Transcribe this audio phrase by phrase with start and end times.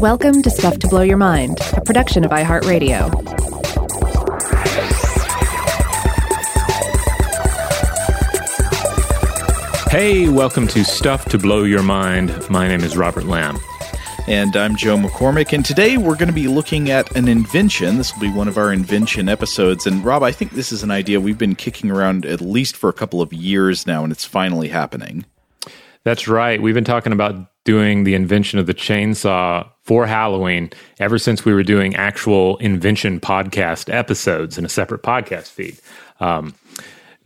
[0.00, 3.08] Welcome to Stuff to Blow Your Mind, a production of iHeartRadio.
[9.90, 12.48] Hey, welcome to Stuff to Blow Your Mind.
[12.50, 13.58] My name is Robert Lamb.
[14.26, 17.96] And I'm Joe McCormick, and today we're going to be looking at an invention.
[17.96, 19.86] This will be one of our invention episodes.
[19.86, 22.90] And Rob, I think this is an idea we've been kicking around at least for
[22.90, 25.24] a couple of years now, and it's finally happening.
[26.04, 26.60] That's right.
[26.60, 27.34] We've been talking about
[27.68, 33.20] doing the invention of the chainsaw for Halloween ever since we were doing actual invention
[33.20, 35.78] podcast episodes in a separate podcast feed.
[36.18, 36.54] Um,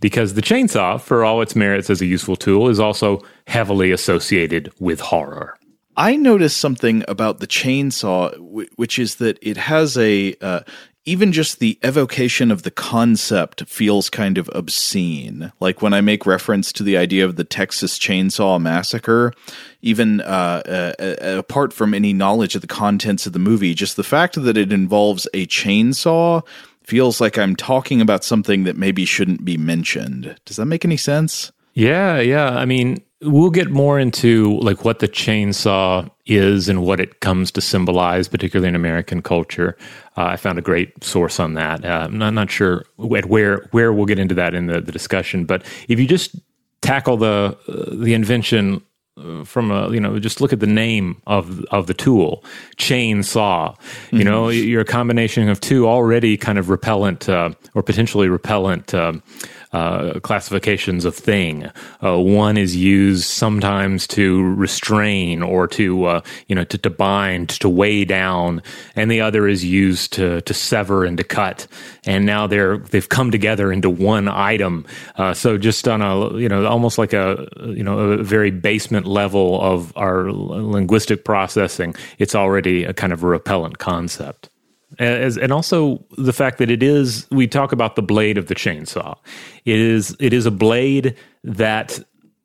[0.01, 4.73] because the chainsaw, for all its merits as a useful tool, is also heavily associated
[4.81, 5.57] with horror.
[5.97, 8.37] I noticed something about the chainsaw,
[8.75, 10.63] which is that it has a uh,
[11.05, 15.53] even just the evocation of the concept feels kind of obscene.
[15.59, 19.33] Like when I make reference to the idea of the Texas Chainsaw Massacre,
[19.81, 23.97] even uh, uh, uh, apart from any knowledge of the contents of the movie, just
[23.97, 26.47] the fact that it involves a chainsaw
[26.85, 30.37] feels like I'm talking about something that maybe shouldn't be mentioned.
[30.45, 31.51] Does that make any sense?
[31.75, 32.51] Yeah, yeah.
[32.51, 37.51] I mean, we'll get more into like what the chainsaw is and what it comes
[37.53, 39.77] to symbolize, particularly in American culture.
[40.17, 41.85] Uh, I found a great source on that.
[41.85, 45.45] Uh, I'm not, not sure where where we'll get into that in the, the discussion,
[45.45, 46.37] but if you just
[46.81, 48.83] tackle the uh, the invention
[49.17, 52.45] uh, from a you know just look at the name of of the tool
[52.77, 53.77] chainsaw
[54.11, 54.25] you mm-hmm.
[54.25, 59.13] know you're a combination of two already kind of repellent uh, or potentially repellent uh,
[59.73, 61.71] uh, classifications of thing.
[62.03, 67.49] Uh, one is used sometimes to restrain or to uh, you know to, to bind,
[67.49, 68.63] to weigh down,
[68.95, 71.67] and the other is used to to sever and to cut.
[72.05, 74.87] And now they're they've come together into one item.
[75.17, 79.07] Uh, so just on a you know almost like a you know a very basement
[79.07, 84.51] level of our linguistic processing, it's already a kind of a repellent concept
[84.99, 88.55] as, and also the fact that it is we talk about the blade of the
[88.55, 89.17] chainsaw.
[89.65, 91.99] It is it is a blade that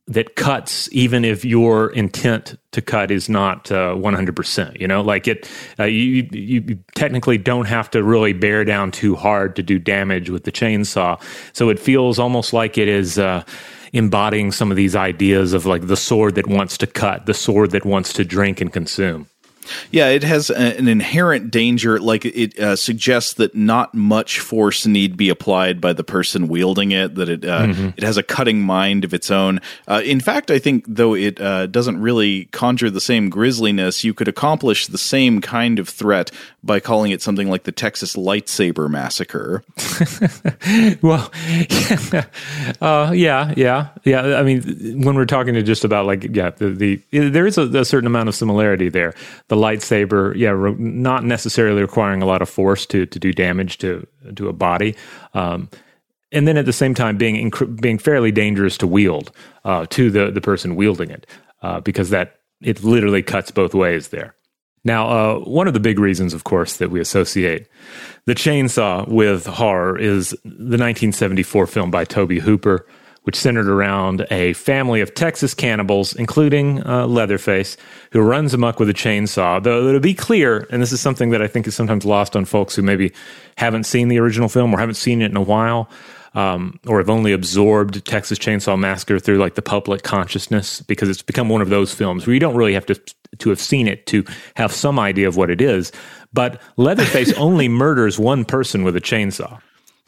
[0.07, 5.27] that cuts even if your intent to cut is not uh, 100% you know like
[5.27, 5.49] it
[5.79, 10.29] uh, you, you technically don't have to really bear down too hard to do damage
[10.29, 11.21] with the chainsaw.
[11.53, 13.43] So it feels almost like it is uh,
[13.91, 17.71] embodying some of these ideas of like the sword that wants to cut the sword
[17.71, 19.27] that wants to drink and consume
[19.91, 21.99] yeah, it has an inherent danger.
[21.99, 26.91] Like it uh, suggests that not much force need be applied by the person wielding
[26.91, 27.15] it.
[27.15, 27.89] That it uh, mm-hmm.
[27.97, 29.59] it has a cutting mind of its own.
[29.87, 34.13] Uh, in fact, I think though it uh, doesn't really conjure the same grisliness, you
[34.13, 36.31] could accomplish the same kind of threat
[36.63, 39.63] by calling it something like the Texas Lightsaber Massacre.
[41.01, 41.31] well,
[42.11, 42.25] yeah,
[42.81, 44.37] uh, yeah, yeah, yeah.
[44.37, 47.63] I mean, when we're talking to just about like yeah, the, the there is a,
[47.63, 49.13] a certain amount of similarity there.
[49.47, 53.77] The lightsaber, yeah, re- not necessarily requiring a lot of force to to do damage
[53.79, 54.95] to to a body.
[55.33, 55.69] Um,
[56.31, 59.31] and then at the same time being inc- being fairly dangerous to wield
[59.65, 61.25] uh, to the the person wielding it
[61.61, 64.35] uh, because that it literally cuts both ways there.
[64.83, 67.67] Now, uh, one of the big reasons, of course, that we associate
[68.25, 72.87] the chainsaw with horror is the 1974 film by Tobe Hooper,
[73.27, 77.75] which centered around a family of Texas cannibals, including uh, Leatherface,
[78.13, 79.61] who runs amok with a chainsaw.
[79.61, 82.45] Though, to be clear, and this is something that I think is sometimes lost on
[82.45, 83.11] folks who maybe
[83.57, 85.89] haven't seen the original film or haven't seen it in a while,
[86.35, 91.21] um, or have only absorbed Texas Chainsaw Massacre through like the public consciousness, because it's
[91.21, 92.95] become one of those films where you don't really have to
[93.39, 94.23] to have seen it to
[94.55, 95.91] have some idea of what it is.
[96.31, 99.59] But Leatherface only murders one person with a chainsaw.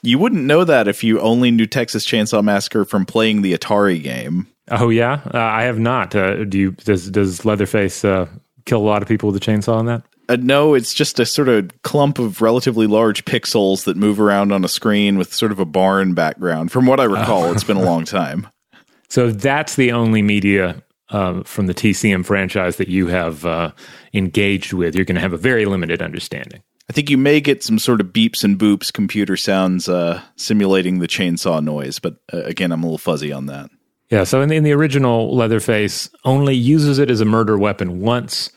[0.01, 4.01] You wouldn't know that if you only knew Texas Chainsaw Massacre from playing the Atari
[4.01, 4.47] game.
[4.71, 6.15] Oh yeah, uh, I have not.
[6.15, 6.71] Uh, do you?
[6.71, 8.27] Does does Leatherface uh,
[8.65, 10.03] kill a lot of people with a chainsaw on that?
[10.29, 14.51] Uh, no, it's just a sort of clump of relatively large pixels that move around
[14.51, 16.71] on a screen with sort of a barn background.
[16.71, 17.51] From what I recall, oh.
[17.51, 18.47] it's been a long time.
[19.11, 23.71] So that's the only media uh, from the TCM franchise that you have uh,
[24.13, 24.93] engaged with.
[24.93, 26.61] You're going to have a very limited understanding.
[26.89, 30.99] I think you may get some sort of beeps and boops computer sounds uh, simulating
[30.99, 33.69] the chainsaw noise, but uh, again, I'm a little fuzzy on that.
[34.09, 38.01] Yeah, so in the, in the original, Leatherface only uses it as a murder weapon
[38.01, 38.49] once.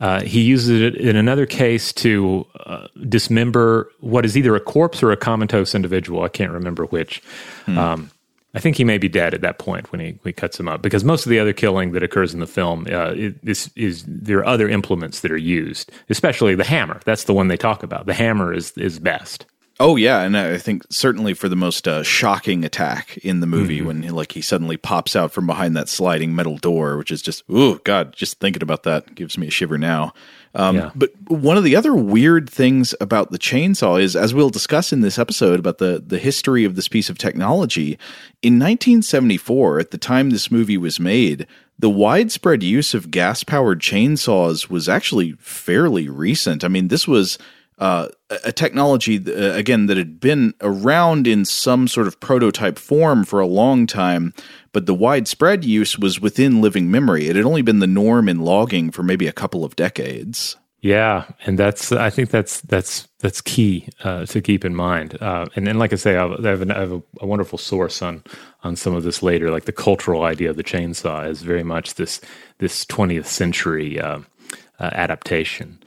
[0.00, 5.02] Uh, he uses it in another case to uh, dismember what is either a corpse
[5.02, 6.22] or a comatose individual.
[6.22, 7.22] I can't remember which.
[7.66, 7.78] Hmm.
[7.78, 8.10] Um,
[8.56, 10.66] I think he may be dead at that point when he, when he cuts him
[10.66, 14.02] up because most of the other killing that occurs in the film uh, is, is
[14.08, 16.98] there are other implements that are used, especially the hammer.
[17.04, 18.06] That's the one they talk about.
[18.06, 19.44] The hammer is is best.
[19.78, 23.78] Oh yeah, and I think certainly for the most uh, shocking attack in the movie
[23.78, 23.86] Mm-hmm.
[23.86, 27.42] when like he suddenly pops out from behind that sliding metal door, which is just
[27.50, 30.14] oh god, just thinking about that gives me a shiver now.
[30.54, 30.90] Um, Yeah.
[30.94, 35.02] But one of the other weird things about the chainsaw is, as we'll discuss in
[35.02, 37.98] this episode about the the history of this piece of technology,
[38.40, 41.46] in 1974, at the time this movie was made,
[41.78, 46.64] the widespread use of gas powered chainsaws was actually fairly recent.
[46.64, 47.36] I mean, this was
[47.78, 48.08] uh,
[48.44, 53.40] a technology uh, again that had been around in some sort of prototype form for
[53.40, 54.32] a long time,
[54.72, 57.28] but the widespread use was within living memory.
[57.28, 60.56] It had only been the norm in logging for maybe a couple of decades.
[60.80, 65.20] Yeah, and that's I think that's that's that's key uh, to keep in mind.
[65.20, 68.02] Uh, and then, like I say, I have, an, I have a, a wonderful source
[68.02, 68.22] on
[68.62, 69.50] on some of this later.
[69.50, 72.20] Like the cultural idea of the chainsaw is very much this
[72.58, 74.20] this 20th century uh,
[74.78, 75.82] uh, adaptation.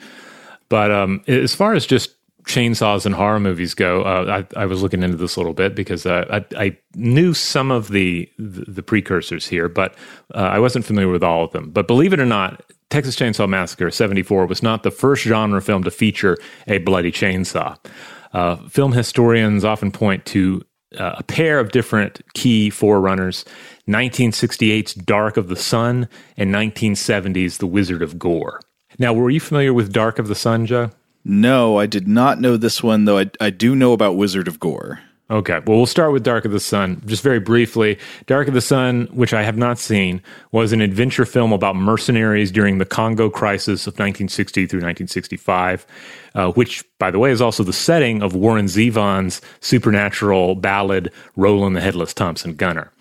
[0.69, 4.81] But um, as far as just chainsaws and horror movies go, uh, I, I was
[4.81, 8.65] looking into this a little bit because uh, I, I knew some of the, the
[8.65, 9.95] the precursors here, but
[10.33, 11.71] uh, I wasn't familiar with all of them.
[11.71, 15.83] But believe it or not, Texas Chainsaw Massacre '74 was not the first genre film
[15.83, 16.37] to feature
[16.67, 17.77] a bloody chainsaw.
[18.33, 20.63] Uh, film historians often point to
[20.97, 23.45] uh, a pair of different key forerunners
[23.87, 26.07] 1968's Dark of the Sun
[26.37, 28.59] and 1970's The Wizard of Gore.
[28.99, 30.91] Now, were you familiar with Dark of the Sun, Joe?
[31.23, 34.59] No, I did not know this one, though I, I do know about Wizard of
[34.59, 34.99] Gore.
[35.31, 37.01] Okay, well, we'll start with Dark of the Sun.
[37.05, 41.23] Just very briefly, Dark of the Sun, which I have not seen, was an adventure
[41.23, 45.85] film about mercenaries during the Congo crisis of 1960 through 1965,
[46.33, 51.75] uh, which, by the way, is also the setting of Warren Zevon's supernatural ballad, Roland
[51.75, 52.91] the Headless Thompson Gunner.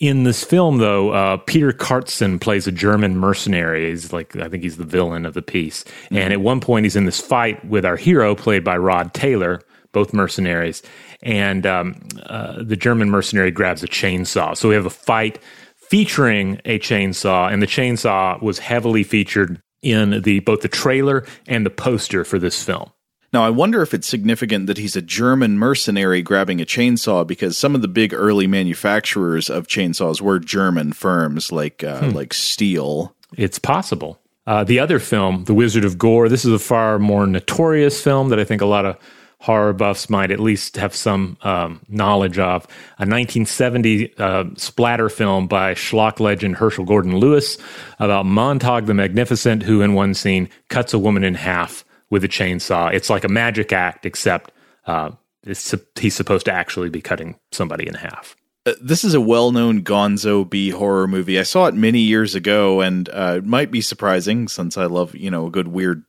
[0.00, 3.90] In this film, though, uh, Peter Carsten plays a German mercenary.
[3.90, 5.84] He's like, I think he's the villain of the piece.
[6.10, 9.62] And at one point, he's in this fight with our hero, played by Rod Taylor,
[9.92, 10.82] both mercenaries.
[11.22, 11.94] And um,
[12.26, 14.56] uh, the German mercenary grabs a chainsaw.
[14.56, 15.38] So we have a fight
[15.76, 21.64] featuring a chainsaw, and the chainsaw was heavily featured in the both the trailer and
[21.64, 22.90] the poster for this film.
[23.34, 27.58] Now, I wonder if it's significant that he's a German mercenary grabbing a chainsaw because
[27.58, 33.12] some of the big early manufacturers of chainsaws were German firms like uh, like Stihl.
[33.36, 34.20] It's possible.
[34.46, 38.28] Uh, the other film, The Wizard of Gore, this is a far more notorious film
[38.28, 38.96] that I think a lot of
[39.40, 42.62] horror buffs might at least have some um, knowledge of.
[42.98, 47.58] A 1970 uh, splatter film by schlock legend Herschell Gordon Lewis
[47.98, 52.28] about Montag the Magnificent, who in one scene cuts a woman in half with a
[52.28, 52.94] chainsaw.
[52.94, 54.52] It's like a magic act, except
[54.86, 55.10] uh,
[55.42, 58.36] it's, he's supposed to actually be cutting somebody in half.
[58.64, 61.40] Uh, this is a well-known Gonzo B horror movie.
[61.40, 65.16] I saw it many years ago, and uh, it might be surprising since I love
[65.16, 66.04] you know a good weird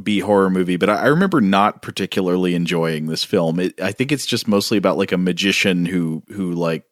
[0.00, 0.76] B horror movie.
[0.76, 3.58] But I, I remember not particularly enjoying this film.
[3.58, 6.84] It, I think it's just mostly about like a magician who who like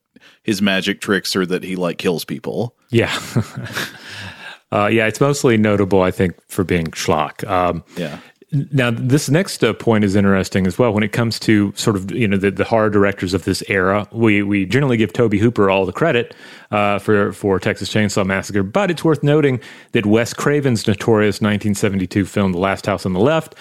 [0.43, 2.75] his magic tricks or that he like kills people.
[2.91, 3.17] Yeah.
[4.73, 7.49] uh, yeah, it's mostly notable, I think, for being schlock.
[7.49, 8.19] Um, Yeah.
[8.51, 10.93] Now, this next uh, point is interesting as well.
[10.95, 14.09] When it comes to sort of you know the, the horror directors of this era,
[14.11, 16.35] we we generally give Tobe Hooper all the credit
[16.71, 19.61] uh, for for Texas Chainsaw Massacre, but it's worth noting
[19.93, 23.55] that Wes Craven's notorious 1972 film The Last House on the Left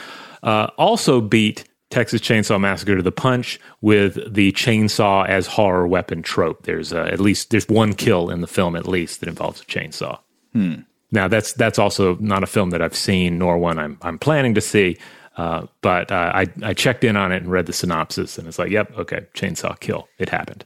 [0.43, 6.21] uh, also beat Texas Chainsaw Massacre to the punch with the chainsaw as horror weapon
[6.21, 6.63] trope.
[6.63, 9.65] There's uh, at least there's one kill in the film at least that involves a
[9.65, 10.19] chainsaw.
[11.11, 14.53] Now that's that's also not a film that I've seen, nor one I'm I'm planning
[14.55, 14.97] to see.
[15.37, 18.57] Uh, but uh, I I checked in on it and read the synopsis, and it's
[18.57, 20.65] like, yep, okay, chainsaw kill, it happened.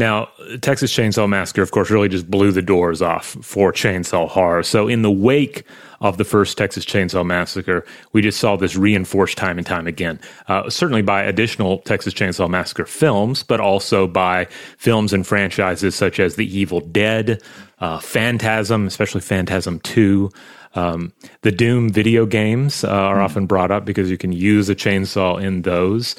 [0.00, 0.30] Now,
[0.62, 4.62] Texas Chainsaw Massacre, of course, really just blew the doors off for chainsaw horror.
[4.62, 5.64] So, in the wake
[6.00, 10.18] of the first Texas Chainsaw Massacre, we just saw this reinforced time and time again.
[10.48, 14.46] Uh, certainly by additional Texas Chainsaw Massacre films, but also by
[14.78, 17.42] films and franchises such as The Evil Dead,
[17.80, 20.30] uh, Phantasm, especially Phantasm 2.
[20.74, 24.74] Um, the Doom video games uh, are often brought up because you can use a
[24.74, 26.14] chainsaw in those.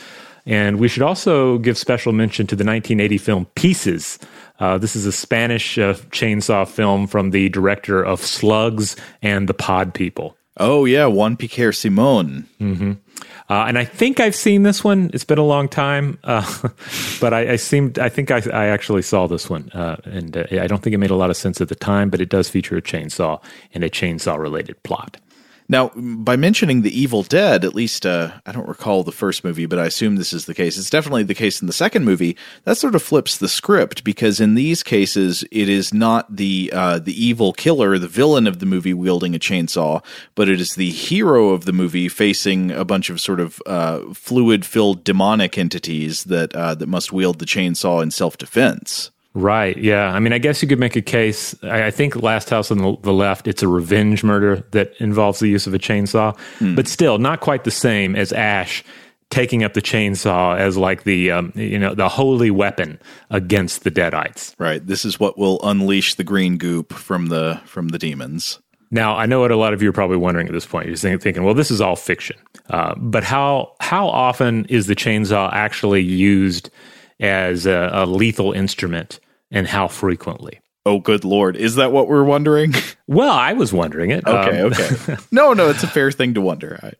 [0.45, 4.17] And we should also give special mention to the 1980 film Pieces.
[4.59, 9.53] Uh, this is a Spanish uh, chainsaw film from the director of Slugs and The
[9.53, 10.35] Pod People.
[10.57, 12.47] Oh yeah, Juan Piquer Simon.
[13.51, 15.11] Uh, and I think I've seen this one.
[15.13, 16.69] It's been a long time, uh,
[17.19, 20.45] but I, I seemed I think I, I actually saw this one, uh, and uh,
[20.51, 22.09] I don't think it made a lot of sense at the time.
[22.09, 23.43] But it does feature a chainsaw
[23.73, 25.17] and a chainsaw related plot.
[25.71, 29.65] Now, by mentioning the Evil Dead, at least uh, I don't recall the first movie,
[29.65, 30.77] but I assume this is the case.
[30.77, 32.35] It's definitely the case in the second movie.
[32.65, 36.99] That sort of flips the script because in these cases, it is not the uh,
[36.99, 40.03] the evil killer, the villain of the movie, wielding a chainsaw,
[40.35, 44.13] but it is the hero of the movie facing a bunch of sort of uh,
[44.13, 49.09] fluid filled demonic entities that uh, that must wield the chainsaw in self defense.
[49.33, 49.77] Right.
[49.77, 50.11] Yeah.
[50.11, 51.55] I mean, I guess you could make a case.
[51.63, 55.39] I, I think Last House on the, the, left, it's a revenge murder that involves
[55.39, 56.75] the use of a chainsaw, mm.
[56.75, 58.83] but still not quite the same as Ash
[59.29, 63.89] taking up the chainsaw as like the um, you know the holy weapon against the
[63.89, 64.53] deadites.
[64.59, 64.85] Right.
[64.85, 68.59] This is what will unleash the green goop from the from the demons.
[68.93, 70.87] Now, I know what a lot of you are probably wondering at this point.
[70.87, 72.35] You're thinking, well, this is all fiction.
[72.69, 76.69] Uh, but how how often is the chainsaw actually used
[77.21, 80.59] as a, a lethal instrument and how frequently?
[80.85, 81.55] Oh, good lord!
[81.55, 82.73] Is that what we're wondering?
[83.07, 84.25] Well, I was wondering it.
[84.25, 85.17] Okay, um, okay.
[85.31, 86.79] no, no, it's a fair thing to wonder.
[86.81, 86.93] I,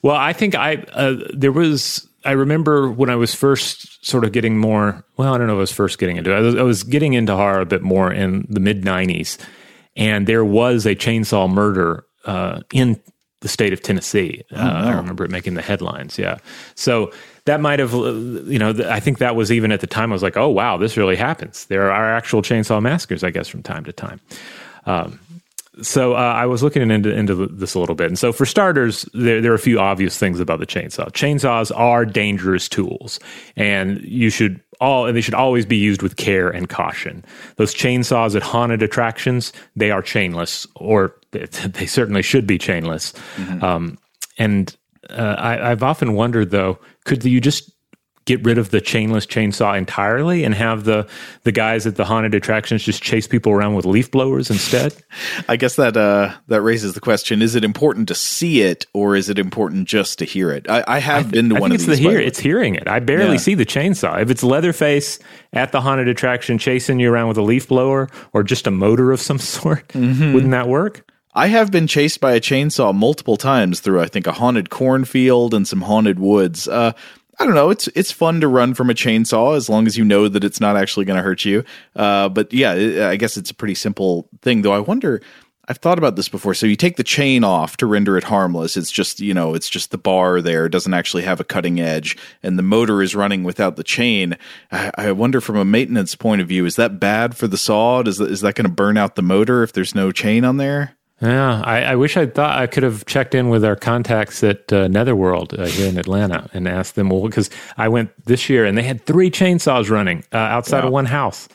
[0.00, 2.08] well, I think I uh, there was.
[2.24, 5.04] I remember when I was first sort of getting more.
[5.18, 5.54] Well, I don't know.
[5.54, 6.36] If I was first getting into it.
[6.36, 9.36] I was, I was getting into horror a bit more in the mid '90s,
[9.94, 12.98] and there was a chainsaw murder uh, in
[13.42, 14.42] the state of Tennessee.
[14.52, 16.18] Oh, uh, I remember it making the headlines.
[16.18, 16.38] Yeah,
[16.76, 17.12] so
[17.48, 20.12] that might have, uh, you know, I think that was even at the time.
[20.12, 21.64] I was like, oh wow, this really happens.
[21.66, 24.20] There are actual chainsaw massacres, I guess, from time to time.
[24.84, 25.18] Um,
[25.80, 29.08] so uh, I was looking into into this a little bit, and so for starters,
[29.14, 31.10] there there are a few obvious things about the chainsaw.
[31.12, 33.18] Chainsaws are dangerous tools,
[33.56, 37.24] and you should all and they should always be used with care and caution.
[37.56, 43.14] Those chainsaws at haunted attractions, they are chainless, or they certainly should be chainless.
[43.36, 43.64] Mm-hmm.
[43.64, 43.98] Um,
[44.36, 44.76] and
[45.10, 47.72] uh, I, I've often wondered, though, could you just
[48.26, 51.08] get rid of the chainless chainsaw entirely and have the
[51.44, 54.94] the guys at the haunted attractions just chase people around with leaf blowers instead?
[55.48, 59.16] I guess that uh, that raises the question: Is it important to see it, or
[59.16, 60.68] is it important just to hear it?
[60.68, 61.96] I, I have I th- been to I one of it's these.
[61.98, 62.86] The hear, it's hearing it.
[62.86, 63.38] I barely yeah.
[63.38, 64.20] see the chainsaw.
[64.20, 65.18] If it's Leatherface
[65.54, 69.10] at the haunted attraction chasing you around with a leaf blower or just a motor
[69.10, 70.34] of some sort, mm-hmm.
[70.34, 71.10] wouldn't that work?
[71.38, 75.54] I have been chased by a chainsaw multiple times through, I think, a haunted cornfield
[75.54, 76.66] and some haunted woods.
[76.66, 76.90] Uh,
[77.38, 77.70] I don't know.
[77.70, 80.60] It's it's fun to run from a chainsaw as long as you know that it's
[80.60, 81.62] not actually going to hurt you.
[81.94, 84.62] Uh, but yeah, I guess it's a pretty simple thing.
[84.62, 85.22] Though I wonder.
[85.70, 86.54] I've thought about this before.
[86.54, 88.76] So you take the chain off to render it harmless.
[88.76, 90.66] It's just you know it's just the bar there.
[90.66, 94.36] It doesn't actually have a cutting edge, and the motor is running without the chain.
[94.72, 98.00] I, I wonder from a maintenance point of view, is that bad for the saw?
[98.00, 100.97] Is is that going to burn out the motor if there's no chain on there?
[101.20, 104.72] Yeah, I, I, wish I thought I could have checked in with our contacts at
[104.72, 107.10] uh, Netherworld uh, here in Atlanta and asked them.
[107.10, 110.86] Well, because I went this year and they had three chainsaws running uh, outside wow.
[110.86, 111.48] of one house.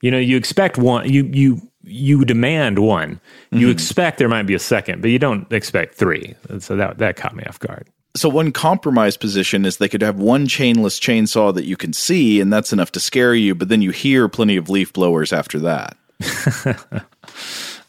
[0.00, 1.06] You know, you expect one.
[1.12, 3.20] You you you demand one.
[3.50, 3.70] You mm-hmm.
[3.70, 6.34] expect there might be a second, but you don't expect three.
[6.60, 7.88] So that that caught me off guard.
[8.16, 12.40] So one compromise position is they could have one chainless chainsaw that you can see,
[12.40, 13.54] and that's enough to scare you.
[13.54, 15.96] But then you hear plenty of leaf blowers after that.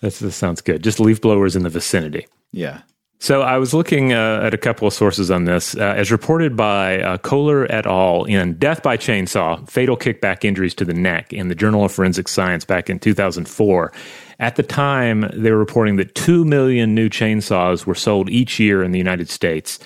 [0.02, 0.84] That's, that sounds good.
[0.84, 2.28] Just leaf blowers in the vicinity.
[2.52, 2.82] Yeah.
[3.20, 6.58] So I was looking uh, at a couple of sources on this, uh, as reported
[6.58, 8.24] by uh, Koehler et al.
[8.24, 12.28] in "Death by Chainsaw: Fatal Kickback Injuries to the Neck" in the Journal of Forensic
[12.28, 13.94] Science back in 2004.
[14.40, 18.82] At the time, they were reporting that two million new chainsaws were sold each year
[18.82, 19.78] in the United States,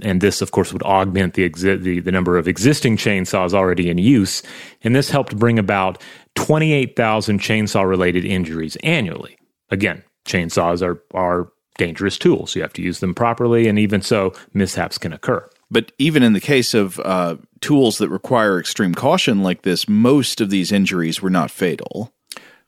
[0.00, 3.90] and this, of course, would augment the, exi- the, the number of existing chainsaws already
[3.90, 4.42] in use.
[4.82, 6.02] And this helped bring about
[6.36, 9.36] 28,000 chainsaw related injuries annually.
[9.72, 12.54] Again, chainsaws are, are dangerous tools.
[12.54, 15.48] You have to use them properly, and even so, mishaps can occur.
[15.70, 20.40] But even in the case of uh, tools that require extreme caution like this, most
[20.40, 22.12] of these injuries were not fatal.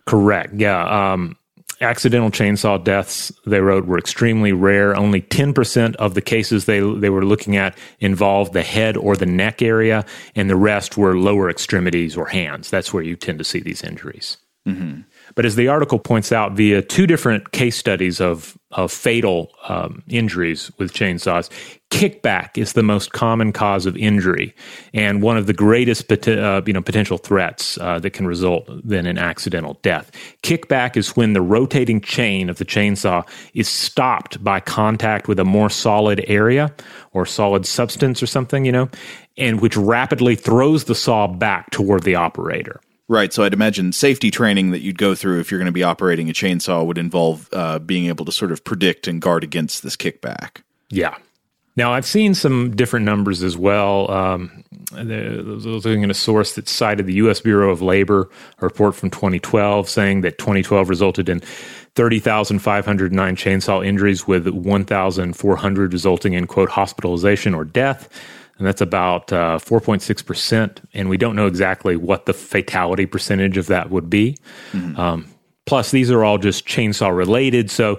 [0.06, 0.54] Correct.
[0.54, 1.12] Yeah.
[1.12, 1.36] Um,
[1.82, 4.96] accidental chainsaw deaths they wrote were extremely rare.
[4.96, 9.26] Only 10% of the cases they they were looking at involved the head or the
[9.26, 12.70] neck area, and the rest were lower extremities or hands.
[12.70, 14.38] That's where you tend to see these injuries.
[14.66, 15.02] Mm-hmm.
[15.34, 20.02] But as the article points out, via two different case studies of, of fatal um,
[20.08, 21.50] injuries with chainsaws,
[21.90, 24.54] kickback is the most common cause of injury
[24.92, 29.06] and one of the greatest uh, you know, potential threats uh, that can result then
[29.06, 30.10] in accidental death.
[30.42, 35.44] Kickback is when the rotating chain of the chainsaw is stopped by contact with a
[35.44, 36.74] more solid area
[37.12, 38.88] or solid substance or something, you know,
[39.36, 42.80] and which rapidly throws the saw back toward the operator.
[43.06, 43.32] Right.
[43.32, 46.30] So I'd imagine safety training that you'd go through if you're going to be operating
[46.30, 49.96] a chainsaw would involve uh, being able to sort of predict and guard against this
[49.96, 50.62] kickback.
[50.88, 51.16] Yeah.
[51.76, 54.08] Now, I've seen some different numbers as well.
[54.10, 54.64] Um,
[54.96, 57.40] I was looking at a source that cited the U.S.
[57.40, 58.30] Bureau of Labor,
[58.60, 61.40] a report from 2012 saying that 2012 resulted in
[61.96, 68.08] 30,509 chainsaw injuries with 1,400 resulting in, quote, hospitalization or death.
[68.58, 70.78] And that's about uh, 4.6%.
[70.94, 74.36] And we don't know exactly what the fatality percentage of that would be.
[74.72, 74.98] Mm-hmm.
[74.98, 75.26] Um,
[75.66, 77.70] plus, these are all just chainsaw related.
[77.70, 77.98] So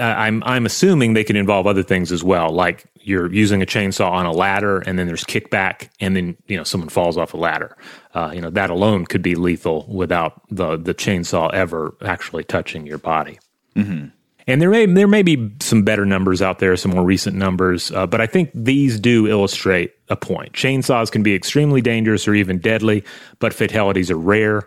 [0.00, 4.10] I'm, I'm assuming they can involve other things as well, like you're using a chainsaw
[4.10, 7.36] on a ladder and then there's kickback and then you know someone falls off a
[7.36, 7.76] ladder
[8.14, 12.86] uh, you know that alone could be lethal without the the chainsaw ever actually touching
[12.86, 13.38] your body
[13.74, 14.06] mm-hmm.
[14.46, 17.90] And there may there may be some better numbers out there some more recent numbers
[17.92, 22.34] uh, but i think these do illustrate a point chainsaws can be extremely dangerous or
[22.34, 23.04] even deadly
[23.38, 24.66] but fatalities are rare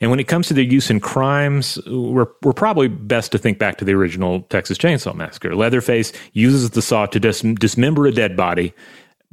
[0.00, 3.58] and when it comes to their use in crimes, we're, we're probably best to think
[3.58, 5.54] back to the original Texas Chainsaw Massacre.
[5.54, 8.74] Leatherface uses the saw to dis- dismember a dead body,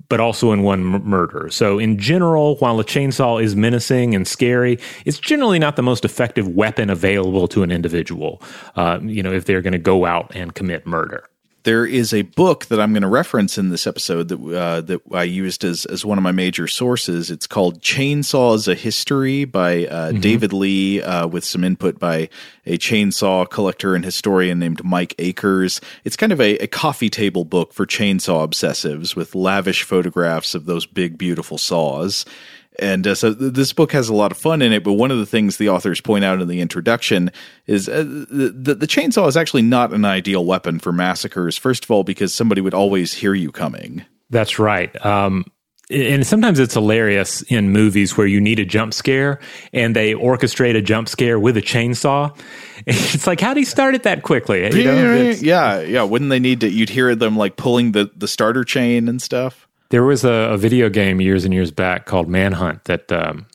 [0.10, 1.50] but also in one m- murder.
[1.50, 6.06] So, in general, while a chainsaw is menacing and scary, it's generally not the most
[6.06, 8.42] effective weapon available to an individual,
[8.76, 11.28] uh, you know, if they're going to go out and commit murder
[11.64, 15.02] there is a book that I'm going to reference in this episode that uh, that
[15.14, 17.32] I used as as one of my major sources.
[17.32, 20.20] It's called "Chainsaws: A History" by uh, mm-hmm.
[20.20, 22.30] David Lee, uh, with some input by
[22.66, 25.82] a chainsaw collector and historian named Mike Akers.
[26.04, 30.66] It's kind of a, a coffee table book for chainsaw obsessives with lavish photographs of
[30.66, 32.26] those big, beautiful saws.
[32.80, 35.12] And uh, so th- this book has a lot of fun in it, but one
[35.12, 37.32] of the things the authors point out in the introduction
[37.68, 41.58] is uh, the, the chainsaw is actually not an ideal weapon for massacres.
[41.58, 44.06] First of all, because somebody would always hear you coming.
[44.30, 44.94] That's right.
[45.06, 45.46] Um,
[45.90, 49.40] and sometimes it's hilarious in movies where you need a jump scare
[49.74, 52.36] and they orchestrate a jump scare with a chainsaw.
[52.86, 54.66] It's like, how do you start it that quickly?
[54.76, 56.04] You know, yeah, yeah.
[56.04, 56.70] Wouldn't they need to?
[56.70, 59.70] You'd hear them like pulling the the starter chain and stuff.
[59.94, 63.46] There was a, a, video game years and years back called Manhunt that um,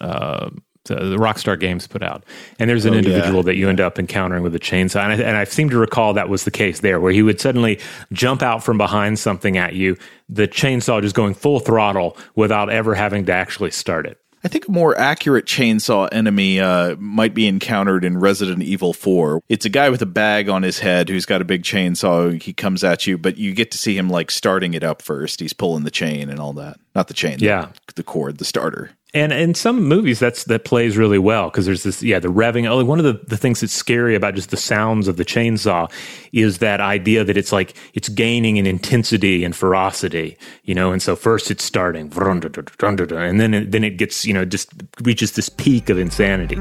[0.00, 0.48] uh,
[0.84, 2.22] the Rockstar Games put out,
[2.60, 3.46] and there's an oh, individual yeah.
[3.46, 6.14] that you end up encountering with a chainsaw, and I, and I seem to recall
[6.14, 7.80] that was the case there, where he would suddenly
[8.12, 9.96] jump out from behind something at you,
[10.28, 14.20] the chainsaw just going full throttle without ever having to actually start it.
[14.44, 19.42] I think a more accurate chainsaw enemy uh, might be encountered in Resident Evil 4.
[19.48, 22.40] It's a guy with a bag on his head who's got a big chainsaw.
[22.40, 25.40] He comes at you, but you get to see him like starting it up first.
[25.40, 26.78] He's pulling the chain and all that.
[26.94, 30.64] Not the chain, yeah, the, the cord, the starter and in some movies that's that
[30.64, 33.60] plays really well because there's this yeah the revving oh, one of the, the things
[33.60, 35.90] that's scary about just the sounds of the chainsaw
[36.32, 40.92] is that idea that it's like it's gaining in intensity and ferocity you know?
[40.92, 44.70] And so first it's starting and then it, then it gets you know just
[45.02, 46.58] reaches this peak of insanity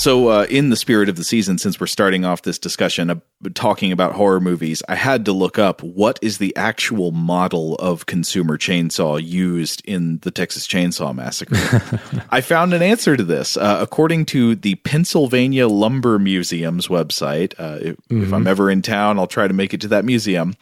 [0.00, 3.20] So, uh, in the spirit of the season, since we're starting off this discussion of
[3.52, 8.06] talking about horror movies, I had to look up what is the actual model of
[8.06, 12.22] consumer chainsaw used in the Texas Chainsaw Massacre.
[12.30, 13.58] I found an answer to this.
[13.58, 18.22] Uh, according to the Pennsylvania Lumber Museum's website, uh, if, mm-hmm.
[18.22, 20.56] if I'm ever in town, I'll try to make it to that museum.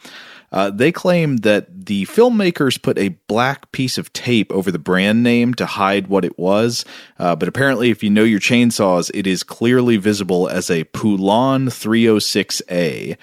[0.51, 5.23] Uh, they claim that the filmmakers put a black piece of tape over the brand
[5.23, 6.85] name to hide what it was.
[7.17, 11.67] Uh, but apparently, if you know your chainsaws, it is clearly visible as a Poulan
[11.67, 13.17] 306A.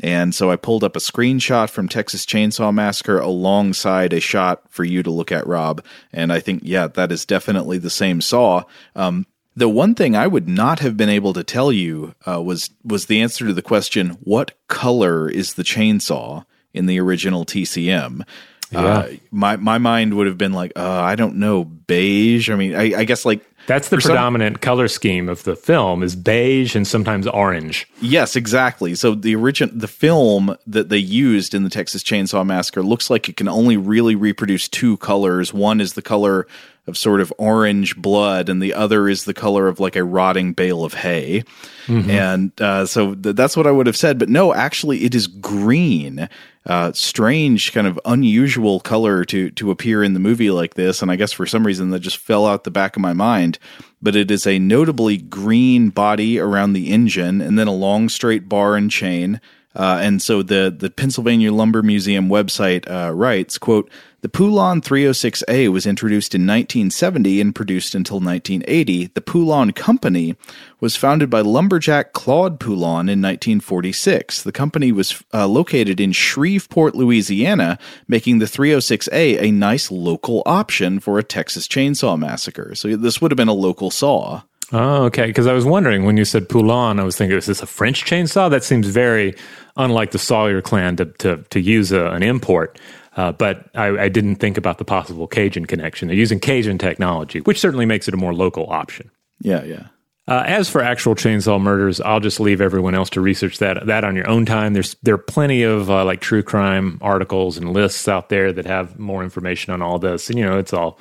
[0.00, 4.82] And so I pulled up a screenshot from Texas Chainsaw Massacre alongside a shot for
[4.82, 5.84] you to look at, Rob.
[6.12, 8.64] And I think, yeah, that is definitely the same saw.
[8.96, 12.70] Um, the one thing I would not have been able to tell you uh, was
[12.82, 18.26] was the answer to the question, "What color is the chainsaw?" In the original TCM.
[18.70, 18.80] Yeah.
[18.80, 22.48] Uh, my my mind would have been like, uh, I don't know, beige.
[22.48, 26.02] I mean, I, I guess like that's the predominant some, color scheme of the film
[26.02, 27.86] is beige and sometimes orange.
[28.00, 28.94] Yes, exactly.
[28.94, 33.28] So the original the film that they used in the Texas Chainsaw Massacre looks like
[33.28, 35.52] it can only really reproduce two colors.
[35.52, 36.46] One is the color
[36.86, 40.52] of sort of orange blood, and the other is the color of like a rotting
[40.52, 41.44] bale of hay.
[41.86, 42.10] Mm-hmm.
[42.10, 44.18] And uh, so th- that's what I would have said.
[44.18, 46.28] But no, actually, it is green.
[46.64, 51.02] Uh, strange, kind of unusual color to to appear in the movie like this.
[51.02, 53.58] And I guess for some reason that just fell out the back of my mind.
[54.00, 58.48] But it is a notably green body around the engine, and then a long straight
[58.48, 59.40] bar and chain.
[59.74, 63.90] Uh, and so the the Pennsylvania Lumber Museum website uh, writes, "quote
[64.22, 69.06] the Poulan 306A was introduced in 1970 and produced until 1980.
[69.14, 70.36] The Poulan Company
[70.78, 74.44] was founded by lumberjack Claude Poulan in 1946.
[74.44, 81.00] The company was uh, located in Shreveport, Louisiana, making the 306A a nice local option
[81.00, 82.76] for a Texas chainsaw massacre.
[82.76, 84.42] So this would have been a local saw.
[84.72, 85.26] Oh, okay.
[85.26, 88.04] Because I was wondering when you said Poulan, I was thinking, is this a French
[88.04, 88.50] chainsaw?
[88.50, 89.34] That seems very
[89.76, 92.78] unlike the Sawyer clan to to, to use a, an import.
[93.14, 96.08] Uh, but I, I, didn't think about the possible Cajun connection.
[96.08, 99.10] They're using Cajun technology, which certainly makes it a more local option.
[99.40, 99.88] Yeah, yeah.
[100.26, 104.04] Uh, as for actual chainsaw murders, I'll just leave everyone else to research that that
[104.04, 104.72] on your own time.
[104.72, 108.64] There's there are plenty of uh, like true crime articles and lists out there that
[108.64, 110.98] have more information on all this, and you know it's all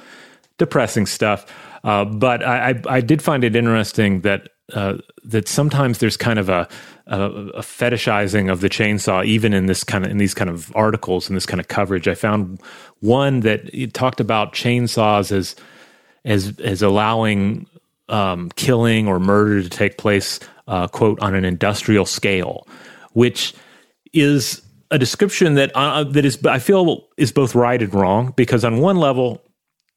[0.58, 1.46] depressing stuff.
[1.84, 6.40] Uh, but I, I, I did find it interesting that uh, that sometimes there's kind
[6.40, 6.68] of a,
[7.08, 10.74] a, a, fetishizing of the chainsaw, even in this kind of in these kind of
[10.76, 12.08] articles and this kind of coverage.
[12.08, 12.62] I found
[13.02, 15.56] one that talked about chainsaws as
[16.24, 17.68] as as allowing
[18.08, 22.68] um, killing or murder to take place, uh, quote, on an industrial scale,
[23.14, 23.54] which
[24.14, 28.64] is a description that uh, that is I feel is both right and wrong because
[28.64, 29.42] on one level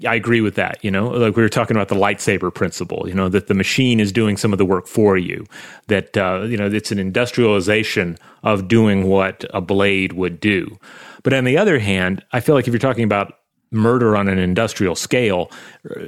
[0.06, 0.82] I agree with that.
[0.82, 3.04] You know, like we were talking about the lightsaber principle.
[3.08, 5.46] You know that the machine is doing some of the work for you.
[5.88, 10.78] That uh, you know it's an industrialization of doing what a blade would do.
[11.22, 13.34] But on the other hand, I feel like if you're talking about
[13.74, 15.50] murder on an industrial scale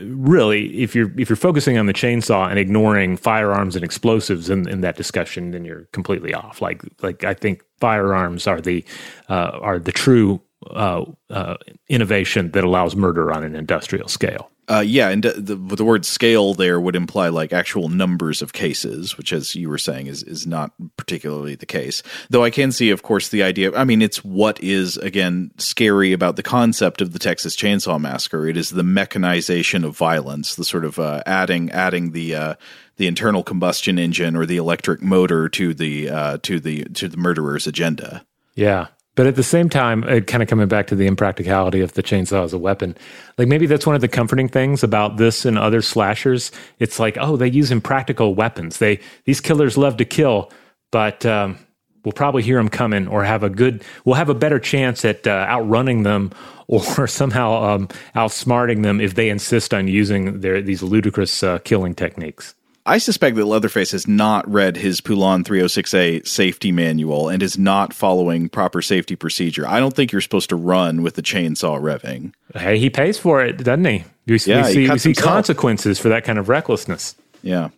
[0.03, 4.69] really if you're if you're focusing on the chainsaw and ignoring firearms and explosives in,
[4.69, 8.85] in that discussion then you're completely off like like i think firearms are the
[9.29, 11.57] uh, are the true uh, uh,
[11.89, 16.53] innovation that allows murder on an industrial scale uh, yeah, and the, the word scale
[16.53, 20.45] there would imply like actual numbers of cases, which, as you were saying, is is
[20.45, 22.03] not particularly the case.
[22.31, 23.73] Though I can see, of course, the idea.
[23.77, 28.49] I mean, it's what is again scary about the concept of the Texas Chainsaw Massacre.
[28.49, 32.55] It is the mechanization of violence, the sort of uh, adding adding the uh,
[32.97, 37.17] the internal combustion engine or the electric motor to the uh, to the to the
[37.17, 38.27] murderer's agenda.
[38.57, 41.95] Yeah, but at the same time, it kind of coming back to the impracticality of
[41.95, 42.97] the chainsaw as a weapon.
[43.39, 46.53] Like maybe that's one of the comforting things about this and other slashers.
[46.79, 48.79] It's like, oh, they use impractical weapons.
[48.79, 50.53] They these killers love to kill,
[50.93, 51.59] but um,
[52.05, 55.27] we'll probably hear them coming, or have a good, we'll have a better chance at
[55.27, 56.31] uh, outrunning them,
[56.69, 61.95] or somehow um, outsmarting them if they insist on using their these ludicrous uh, killing
[61.95, 62.55] techniques.
[62.87, 67.93] I suspect that Leatherface has not read his Poulan 306A safety manual and is not
[67.93, 69.67] following proper safety procedure.
[69.67, 72.33] I don't think you're supposed to run with the chainsaw revving.
[72.55, 74.05] Hey, he pays for it, doesn't he?
[74.27, 77.17] We, yeah, we see, we see consequences for that kind of recklessness.
[77.43, 77.71] Yeah.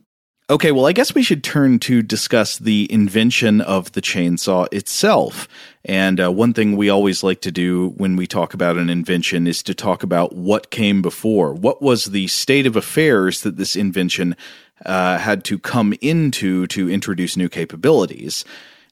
[0.51, 5.47] Okay, well, I guess we should turn to discuss the invention of the chainsaw itself.
[5.85, 9.47] And uh, one thing we always like to do when we talk about an invention
[9.47, 11.53] is to talk about what came before.
[11.53, 14.37] What was the state of affairs that this invention
[14.85, 18.45] uh, had to come into to introduce new capabilities.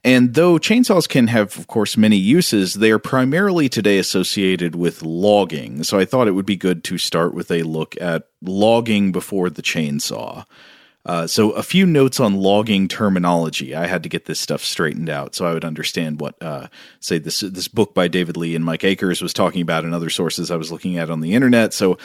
[0.05, 5.03] And though chainsaws can have, of course, many uses, they are primarily today associated with
[5.03, 5.83] logging.
[5.83, 9.51] So I thought it would be good to start with a look at logging before
[9.51, 10.45] the chainsaw.
[11.05, 13.75] Uh, so a few notes on logging terminology.
[13.75, 16.67] I had to get this stuff straightened out so I would understand what, uh,
[16.99, 20.11] say, this this book by David Lee and Mike Akers was talking about, and other
[20.11, 21.73] sources I was looking at on the internet.
[21.73, 21.97] So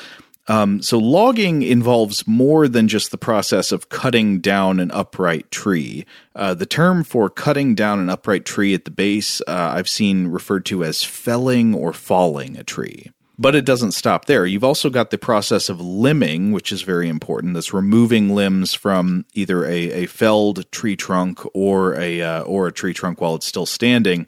[0.52, 6.06] um, so logging involves more than just the process of cutting down an upright tree.
[6.36, 10.28] Uh, the term for cutting down an upright tree at the base uh, I've seen
[10.28, 13.12] referred to as felling or falling a tree.
[13.40, 14.46] But it doesn't stop there.
[14.46, 17.54] You've also got the process of limbing, which is very important.
[17.54, 22.74] That's removing limbs from either a, a felled tree trunk or a uh, or a
[22.74, 24.28] tree trunk while it's still standing.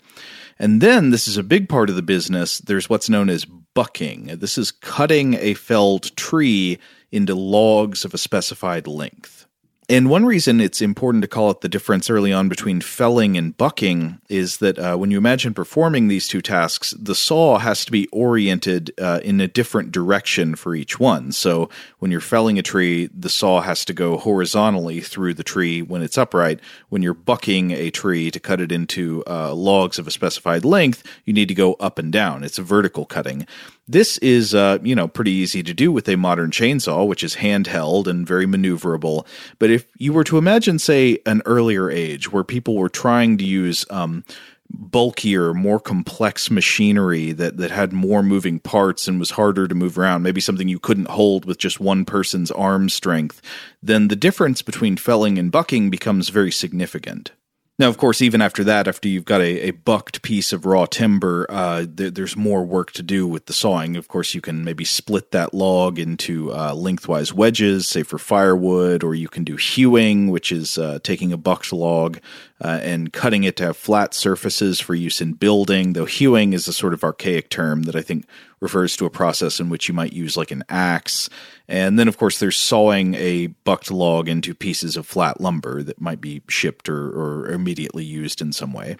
[0.57, 2.59] And then this is a big part of the business.
[2.59, 4.37] There's what's known as bucking.
[4.37, 6.79] This is cutting a felled tree
[7.11, 9.42] into logs of a specified length.
[9.89, 13.55] And one reason it's important to call it the difference early on between felling and
[13.57, 17.91] bucking is that uh, when you imagine performing these two tasks, the saw has to
[17.91, 21.33] be oriented uh, in a different direction for each one.
[21.33, 21.69] So
[21.99, 26.01] when you're felling a tree, the saw has to go horizontally through the tree when
[26.01, 26.61] it's upright.
[26.87, 31.03] When you're bucking a tree to cut it into uh, logs of a specified length,
[31.25, 32.45] you need to go up and down.
[32.45, 33.45] It's a vertical cutting.
[33.87, 37.35] This is, uh, you know, pretty easy to do with a modern chainsaw, which is
[37.35, 39.25] handheld and very maneuverable.
[39.59, 43.43] But if you were to imagine, say, an earlier age where people were trying to
[43.43, 44.23] use um,
[44.69, 49.97] bulkier, more complex machinery that that had more moving parts and was harder to move
[49.97, 53.41] around, maybe something you couldn't hold with just one person's arm strength,
[53.81, 57.31] then the difference between felling and bucking becomes very significant.
[57.79, 60.85] Now, of course, even after that, after you've got a, a bucked piece of raw
[60.85, 63.95] timber, uh, th- there's more work to do with the sawing.
[63.95, 69.03] Of course, you can maybe split that log into uh, lengthwise wedges, say for firewood,
[69.03, 72.19] or you can do hewing, which is uh, taking a bucked log,
[72.61, 75.93] uh, and cutting it to have flat surfaces for use in building.
[75.93, 78.27] Though hewing is a sort of archaic term that I think
[78.59, 81.27] refers to a process in which you might use like an axe.
[81.73, 85.99] And then, of course, there's sawing a bucked log into pieces of flat lumber that
[85.99, 88.95] might be shipped or, or immediately used in some way.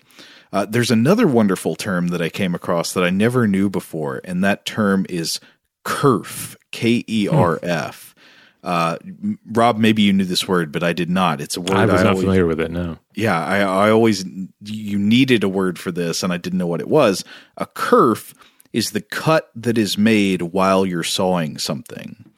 [0.52, 4.44] Uh, there's another wonderful term that I came across that I never knew before, and
[4.44, 5.40] that term is
[5.84, 8.16] kerf, K E R F.
[8.64, 8.98] Uh,
[9.52, 11.42] Rob, maybe you knew this word, but I did not.
[11.42, 12.72] It's a word I was I not always, familiar with it.
[12.72, 12.98] No.
[13.14, 14.26] Yeah, I, I always
[14.64, 17.24] you needed a word for this, and I didn't know what it was.
[17.56, 18.34] A kerf
[18.72, 22.32] is the cut that is made while you're sawing something.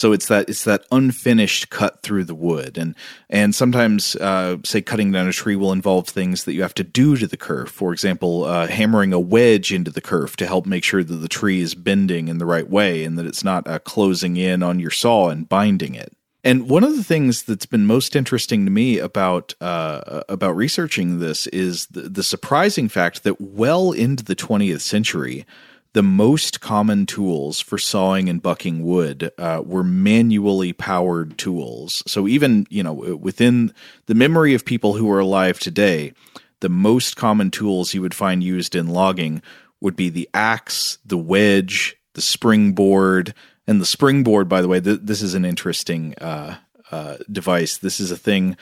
[0.00, 2.94] So it's that it's that unfinished cut through the wood, and
[3.28, 6.84] and sometimes uh, say cutting down a tree will involve things that you have to
[6.84, 7.68] do to the kerf.
[7.68, 11.28] For example, uh, hammering a wedge into the kerf to help make sure that the
[11.28, 14.80] tree is bending in the right way and that it's not uh, closing in on
[14.80, 16.16] your saw and binding it.
[16.42, 21.18] And one of the things that's been most interesting to me about uh, about researching
[21.18, 25.44] this is the, the surprising fact that well into the 20th century,
[25.92, 32.02] the most common tools for sawing and bucking wood uh, were manually powered tools.
[32.06, 33.72] So even you know within
[34.06, 36.12] the memory of people who are alive today,
[36.60, 39.42] the most common tools you would find used in logging
[39.80, 43.34] would be the axe, the wedge, the springboard,
[43.66, 44.48] and the springboard.
[44.48, 46.56] By the way, th- this is an interesting uh,
[46.90, 47.78] uh, device.
[47.78, 48.56] This is a thing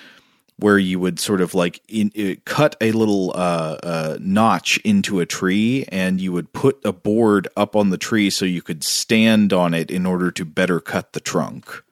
[0.59, 5.21] where you would sort of like in, uh, cut a little uh, uh, notch into
[5.21, 8.83] a tree and you would put a board up on the tree so you could
[8.83, 11.83] stand on it in order to better cut the trunk.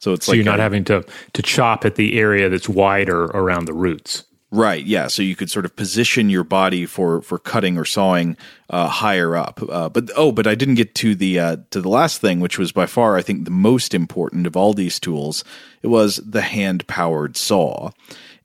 [0.00, 2.68] So it's So like you're not a- having to to chop at the area that's
[2.68, 4.24] wider around the roots.
[4.50, 5.08] Right, yeah.
[5.08, 8.36] So you could sort of position your body for for cutting or sawing
[8.70, 9.60] uh, higher up.
[9.68, 12.58] Uh, but oh, but I didn't get to the uh, to the last thing, which
[12.58, 15.44] was by far I think the most important of all these tools.
[15.82, 17.90] It was the hand powered saw.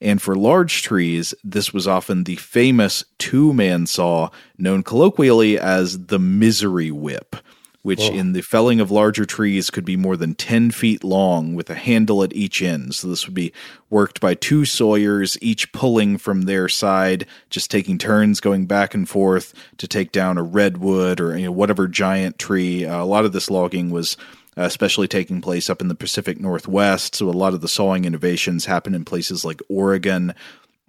[0.02, 6.08] And for large trees, this was often the famous two man saw, known colloquially as
[6.08, 7.38] the misery whip
[7.84, 11.69] which in the felling of larger trees could be more than 10 feet long with
[11.69, 12.96] a handle at each end.
[12.96, 13.52] So this would be
[13.89, 19.08] worked by two sawyers, each pulling from their side, just taking turns going back and
[19.08, 22.86] forth to take down a redwood or you know, whatever giant tree.
[22.86, 24.15] Uh, a lot of this logging was
[24.58, 27.15] uh, especially taking place up in the Pacific Northwest.
[27.15, 30.34] So a lot of the sawing innovations happen in places like Oregon.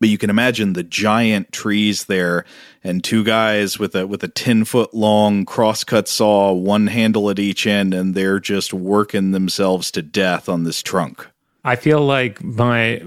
[0.01, 2.45] But you can imagine the giant trees there,
[2.83, 7.39] and two guys with a with a ten foot long crosscut saw, one handle at
[7.39, 11.27] each end, and they're just working themselves to death on this trunk.
[11.67, 13.01] I feel like my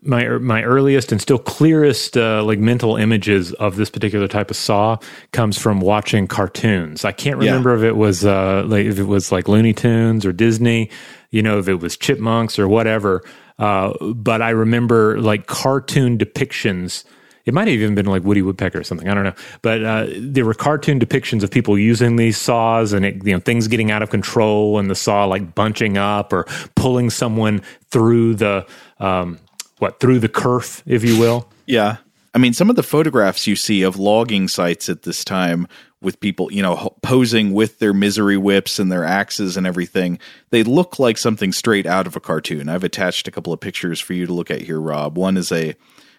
[0.00, 4.56] my my earliest and still clearest uh, like mental images of this particular type of
[4.56, 4.96] saw
[5.32, 7.04] comes from watching cartoons.
[7.04, 7.50] I can't Yeah.
[7.50, 10.88] remember if it was uh, like if it was like Looney Tunes or Disney,
[11.30, 13.22] you know, if it was Chipmunks or whatever.
[13.58, 17.04] Uh, but I remember like cartoon depictions.
[17.44, 19.08] It might have even been like Woody Woodpecker or something.
[19.08, 19.34] I don't know.
[19.62, 23.40] But uh, there were cartoon depictions of people using these saws and it, you know
[23.40, 26.44] things getting out of control and the saw like bunching up or
[26.74, 28.66] pulling someone through the
[28.98, 29.38] um,
[29.78, 31.48] what through the kerf, if you will.
[31.66, 31.96] Yeah.
[32.34, 35.66] I mean, some of the photographs you see of logging sites at this time
[36.00, 40.18] with people, you know, posing with their misery whips and their axes and everything,
[40.50, 42.68] they look like something straight out of a cartoon.
[42.68, 45.18] I've attached a couple of pictures for you to look at here, Rob.
[45.18, 45.74] One is a,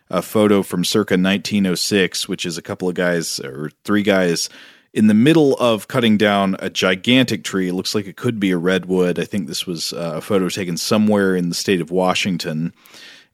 [0.10, 4.50] a photo from circa 1906, which is a couple of guys or three guys
[4.94, 7.70] in the middle of cutting down a gigantic tree.
[7.70, 9.20] It looks like it could be a redwood.
[9.20, 12.74] I think this was uh, a photo taken somewhere in the state of Washington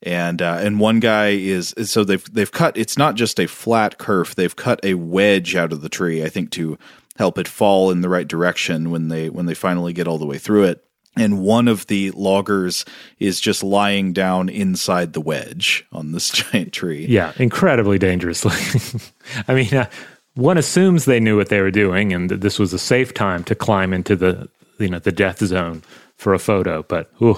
[0.06, 3.98] and uh, and one guy is so they've they've cut it's not just a flat
[3.98, 6.78] kerf they've cut a wedge out of the tree I think to
[7.18, 10.26] help it fall in the right direction when they when they finally get all the
[10.26, 10.86] way through it
[11.18, 12.86] and one of the loggers
[13.20, 18.56] is just lying down inside the wedge on this giant tree Yeah, incredibly dangerously.
[19.48, 19.90] I mean, uh,
[20.36, 23.44] one assumes they knew what they were doing and that this was a safe time
[23.46, 25.82] to climb into the you know the death zone
[26.18, 26.84] for a photo.
[26.84, 27.38] But ooh,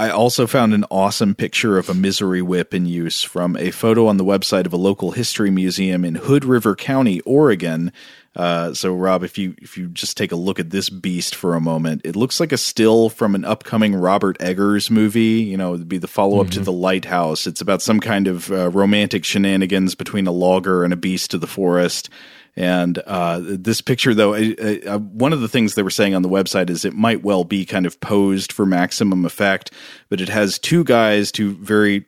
[0.00, 4.06] I also found an awesome picture of a misery whip in use from a photo
[4.06, 7.92] on the website of a local history museum in Hood River County, Oregon.
[8.36, 11.56] Uh, so, Rob, if you if you just take a look at this beast for
[11.56, 15.42] a moment, it looks like a still from an upcoming Robert Eggers movie.
[15.42, 17.48] You know, it'd be the follow up to The Lighthouse.
[17.48, 21.40] It's about some kind of uh, romantic shenanigans between a logger and a beast of
[21.40, 22.08] the forest.
[22.58, 26.22] And uh, this picture, though, uh, uh, one of the things they were saying on
[26.22, 29.70] the website is it might well be kind of posed for maximum effect,
[30.08, 32.04] but it has two guys, two very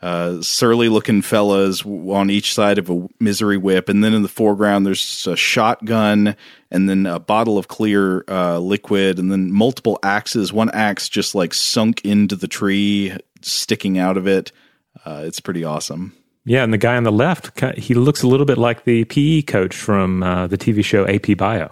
[0.00, 3.90] uh, surly looking fellas on each side of a misery whip.
[3.90, 6.34] And then in the foreground, there's a shotgun
[6.70, 10.50] and then a bottle of clear uh, liquid and then multiple axes.
[10.50, 14.50] One axe just like sunk into the tree, sticking out of it.
[15.04, 16.14] Uh, it's pretty awesome.
[16.44, 19.42] Yeah, and the guy on the left, he looks a little bit like the PE
[19.42, 21.70] coach from uh, the TV show AP Bio.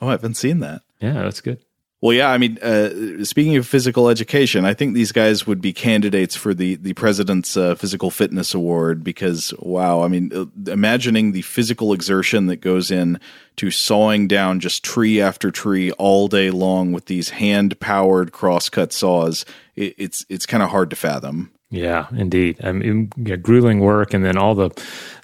[0.00, 0.82] oh, I haven't seen that.
[1.00, 1.58] Yeah, that's good.
[2.02, 5.72] Well, yeah, I mean, uh, speaking of physical education, I think these guys would be
[5.72, 11.30] candidates for the the president's uh, physical fitness award because, wow, I mean, uh, imagining
[11.30, 13.20] the physical exertion that goes in
[13.54, 18.92] to sawing down just tree after tree all day long with these hand powered crosscut
[18.92, 19.44] saws,
[19.76, 21.52] it, it's it's kind of hard to fathom.
[21.72, 22.62] Yeah, indeed.
[22.62, 24.70] I mean, yeah, grueling work, and then all the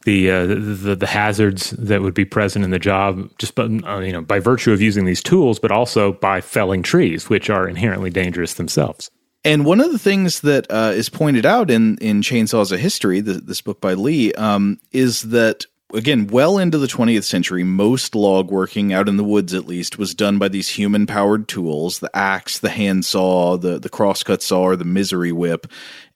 [0.05, 3.99] the, uh, the the hazards that would be present in the job, just by, uh,
[3.99, 7.69] you know, by virtue of using these tools, but also by felling trees, which are
[7.69, 9.11] inherently dangerous themselves.
[9.45, 13.21] And one of the things that uh, is pointed out in in Chainsaws: A History,
[13.21, 18.15] the, this book by Lee, um, is that again, well into the 20th century, most
[18.15, 22.01] log working out in the woods, at least, was done by these human powered tools
[22.01, 25.67] the axe, the handsaw, the, the crosscut saw, or the misery whip.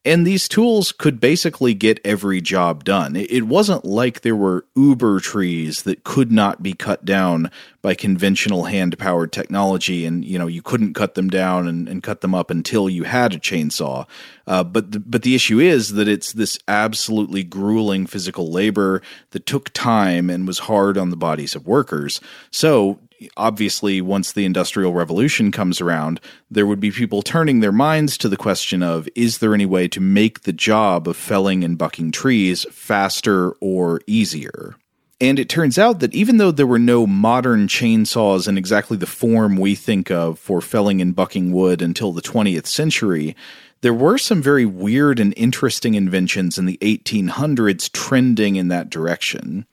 [0.05, 3.15] And these tools could basically get every job done.
[3.15, 8.65] It wasn't like there were uber trees that could not be cut down by conventional
[8.65, 12.35] hand powered technology and, you know, you couldn't cut them down and, and cut them
[12.35, 14.09] up until you had a chainsaw.
[14.45, 19.47] Uh, but, the, but the issue is that it's this absolutely grueling physical labor that
[19.47, 22.21] took time and was hard on the bodies of workers.
[22.51, 22.99] So
[23.37, 28.29] obviously, once the Industrial Revolution comes around, there would be people turning their minds to
[28.29, 32.13] the question of is there any way to make the job of felling and bucking
[32.13, 34.77] trees faster or easier?
[35.21, 39.07] And it turns out that even though there were no modern chainsaws in exactly the
[39.07, 43.37] form we think of for felling and bucking wood until the 20th century,
[43.83, 49.67] there were some very weird and interesting inventions in the 1800s trending in that direction.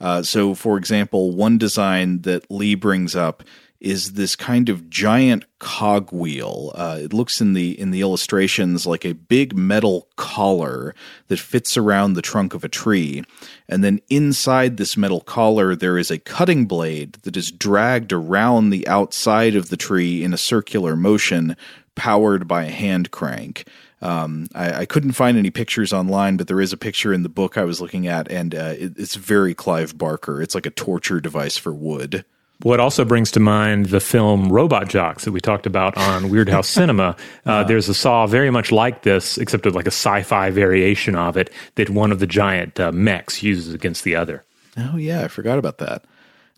[0.00, 3.42] Uh, so, for example, one design that Lee brings up
[3.80, 6.70] is this kind of giant cogwheel.
[6.74, 10.94] Uh, it looks in the in the illustrations like a big metal collar
[11.28, 13.24] that fits around the trunk of a tree,
[13.68, 18.68] and then inside this metal collar there is a cutting blade that is dragged around
[18.68, 21.56] the outside of the tree in a circular motion,
[21.94, 23.66] powered by a hand crank.
[24.02, 27.28] Um, I, I, couldn't find any pictures online, but there is a picture in the
[27.28, 30.40] book I was looking at, and uh, it, it's very Clive Barker.
[30.40, 32.24] It's like a torture device for wood.
[32.62, 36.64] What also brings to mind the film Robot Jox that we talked about on Weirdhouse
[36.66, 37.16] Cinema.
[37.46, 41.14] Uh, uh, there's a saw very much like this, except with like a sci-fi variation
[41.14, 44.44] of it that one of the giant uh, mechs uses against the other.
[44.76, 46.04] Oh yeah, I forgot about that.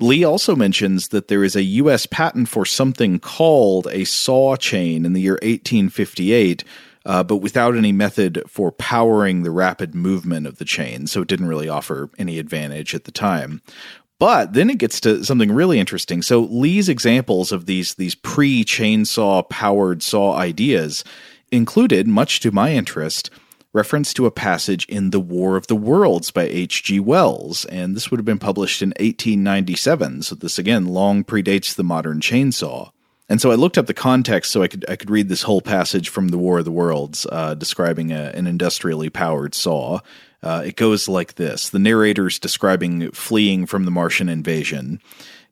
[0.00, 2.06] Lee also mentions that there is a U.S.
[2.06, 6.64] patent for something called a saw chain in the year 1858
[7.04, 11.28] uh, but without any method for powering the rapid movement of the chain, so it
[11.28, 13.62] didn't really offer any advantage at the time.
[14.18, 16.22] But then it gets to something really interesting.
[16.22, 21.02] So Lee's examples of these these pre chainsaw powered saw ideas
[21.50, 23.30] included, much to my interest,
[23.72, 27.00] reference to a passage in The War of the Worlds by H.G.
[27.00, 30.22] Wells, and this would have been published in 1897.
[30.22, 32.92] So this again long predates the modern chainsaw.
[33.32, 35.62] And so I looked up the context so I could I could read this whole
[35.62, 40.00] passage from the War of the Worlds, uh, describing a, an industrially powered saw.
[40.42, 45.00] Uh, it goes like this: the narrator's describing fleeing from the Martian invasion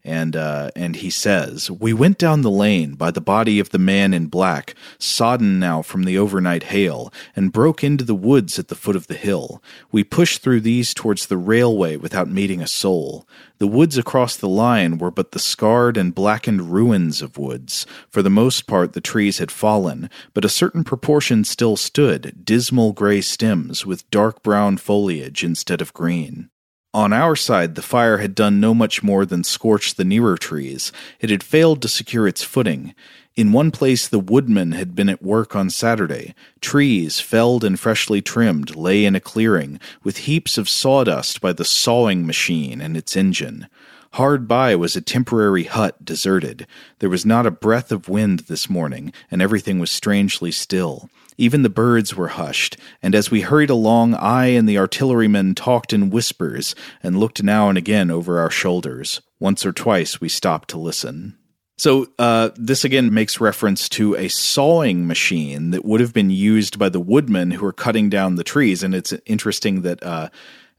[0.04, 3.78] and uh, and he says, "We went down the lane by the body of the
[3.78, 8.68] man in black, sodden now from the overnight hail, and broke into the woods at
[8.68, 9.62] the foot of the hill.
[9.92, 13.28] We pushed through these towards the railway without meeting a soul.
[13.58, 17.86] The woods across the line were but the scarred and blackened ruins of woods.
[18.08, 22.92] For the most part, the trees had fallen, but a certain proportion still stood, dismal
[22.92, 26.48] gray stems with dark brown foliage instead of green."
[26.92, 30.90] On our side, the fire had done no much more than scorch the nearer trees.
[31.20, 32.96] It had failed to secure its footing.
[33.36, 36.34] In one place, the woodman had been at work on Saturday.
[36.60, 41.64] Trees, felled and freshly trimmed, lay in a clearing, with heaps of sawdust by the
[41.64, 43.68] sawing machine and its engine.
[44.14, 46.66] Hard by was a temporary hut deserted.
[46.98, 51.08] There was not a breath of wind this morning, and everything was strangely still.
[51.40, 55.94] Even the birds were hushed, and as we hurried along, I and the artillerymen talked
[55.94, 59.22] in whispers and looked now and again over our shoulders.
[59.38, 61.38] Once or twice we stopped to listen.
[61.78, 66.78] So, uh, this again makes reference to a sawing machine that would have been used
[66.78, 68.82] by the woodmen who were cutting down the trees.
[68.82, 70.28] And it's interesting that uh,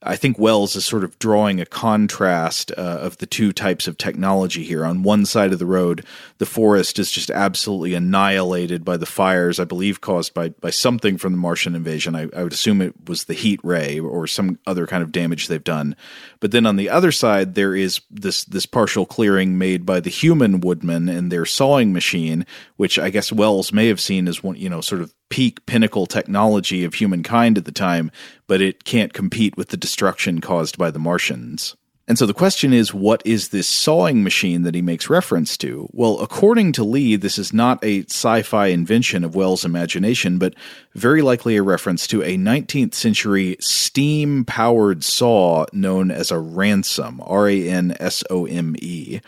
[0.03, 3.99] I think Wells is sort of drawing a contrast uh, of the two types of
[3.99, 4.83] technology here.
[4.83, 6.03] On one side of the road,
[6.39, 11.19] the forest is just absolutely annihilated by the fires, I believe caused by, by something
[11.19, 12.15] from the Martian invasion.
[12.15, 15.47] I, I would assume it was the heat ray or some other kind of damage
[15.47, 15.95] they've done.
[16.39, 20.09] But then on the other side, there is this this partial clearing made by the
[20.09, 24.55] human woodmen and their sawing machine, which I guess Wells may have seen as one,
[24.55, 28.11] you know, sort of peak pinnacle technology of humankind at the time,
[28.45, 31.75] but it can't compete with the destruction caused by the Martians.
[32.07, 35.87] And so the question is, what is this sawing machine that he makes reference to?
[35.93, 40.53] Well, according to Lee, this is not a sci fi invention of Wells' imagination, but
[40.93, 47.21] very likely a reference to a 19th century steam powered saw known as a Ransome,
[47.23, 49.21] R A N S O M E.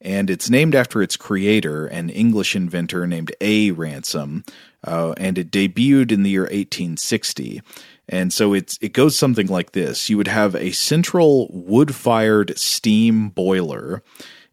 [0.00, 3.70] And it's named after its creator, an English inventor named A.
[3.70, 4.44] Ransome,
[4.84, 7.62] uh, and it debuted in the year 1860.
[8.08, 10.08] And so it's it goes something like this.
[10.08, 14.02] You would have a central wood-fired steam boiler,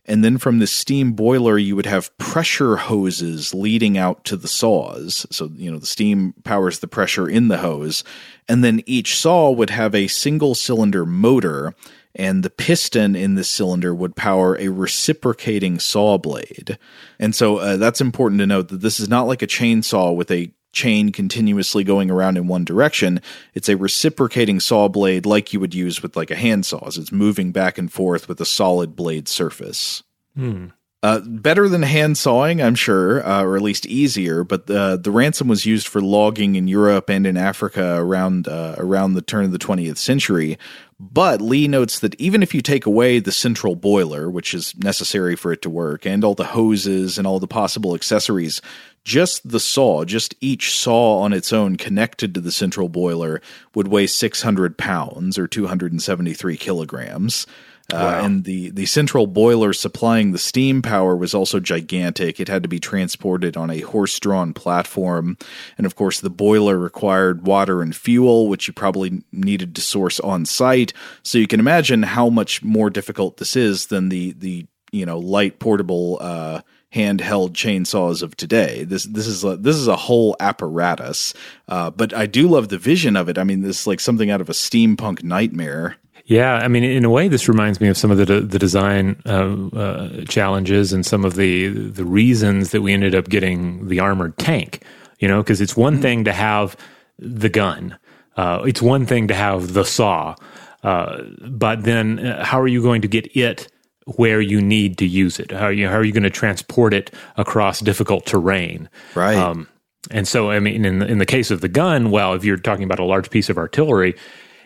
[0.06, 4.48] and then from the steam boiler you would have pressure hoses leading out to the
[4.48, 5.26] saws.
[5.30, 8.04] So, you know, the steam powers the pressure in the hose,
[8.50, 11.76] and then each saw would have a single cylinder motor
[12.16, 16.78] and the piston in this cylinder would power a reciprocating saw blade.
[17.20, 20.30] And so uh, that's important to note that this is not like a chainsaw with
[20.32, 23.22] a chain continuously going around in one direction.
[23.54, 26.88] It's a reciprocating saw blade like you would use with like a handsaw.
[26.88, 30.04] It's moving back and forth with a solid blade surface.
[30.36, 30.68] Hmm.
[31.04, 34.46] Uh, better than hand sawing, I'm sure, uh, or at least easier.
[34.46, 38.76] But the the Ransome was used for logging in Europe and in Africa around uh,
[38.78, 40.58] around the turn of the 20th century.
[41.02, 45.36] But Lee notes that even if you take away the central boiler, which is necessary
[45.36, 48.62] for it to work, and all the hoses and all the possible accessories,
[49.04, 53.42] just the saw, just each saw on its own connected to the central boiler
[53.76, 57.46] would weigh 600 pounds or 273 kilograms.
[57.92, 62.40] Uh, and the, the central boiler supplying the steam power was also gigantic.
[62.40, 65.38] It had to be transported on a horse drawn platform.
[65.78, 70.20] And of course, the boiler required water and fuel, which you probably needed to source
[70.22, 70.94] on site.
[71.24, 75.20] So you can imagine how much more difficult this is than the, the you know,
[75.20, 76.62] light portable uh,
[76.94, 78.84] handheld chainsaws of today.
[78.84, 81.34] This this is a, this is a whole apparatus.
[81.68, 83.38] Uh, but I do love the vision of it.
[83.38, 85.98] I mean, this is like something out of a steampunk nightmare.
[86.26, 89.22] Yeah, I mean, in a way, this reminds me of some of the the design
[89.26, 94.00] uh, uh, challenges and some of the the reasons that we ended up getting the
[94.00, 94.84] armored tank.
[95.20, 96.02] You know, because it's one mm-hmm.
[96.02, 96.76] thing to have
[97.20, 97.98] the gun,
[98.36, 100.36] uh, it's one thing to have the saw,
[100.84, 103.68] uh, but then uh, how are you going to get it
[104.06, 105.52] where you need to use it?
[105.52, 108.90] How are you, how are you going to transport it across difficult terrain?
[109.16, 109.38] Right.
[109.38, 109.68] Um,
[110.12, 112.58] and so, I mean, in the, in the case of the gun, well, if you're
[112.58, 114.16] talking about a large piece of artillery,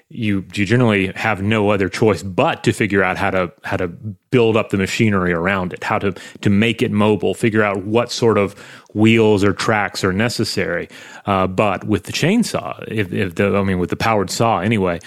[0.10, 3.88] you you generally have no other choice but to figure out how to how to
[3.88, 8.12] build up the machinery around it, how to to make it mobile, figure out what
[8.12, 8.54] sort of
[8.94, 10.88] wheels or tracks are necessary.
[11.26, 15.00] Uh, but with the chainsaw, if, if the I mean with the powered saw anyway,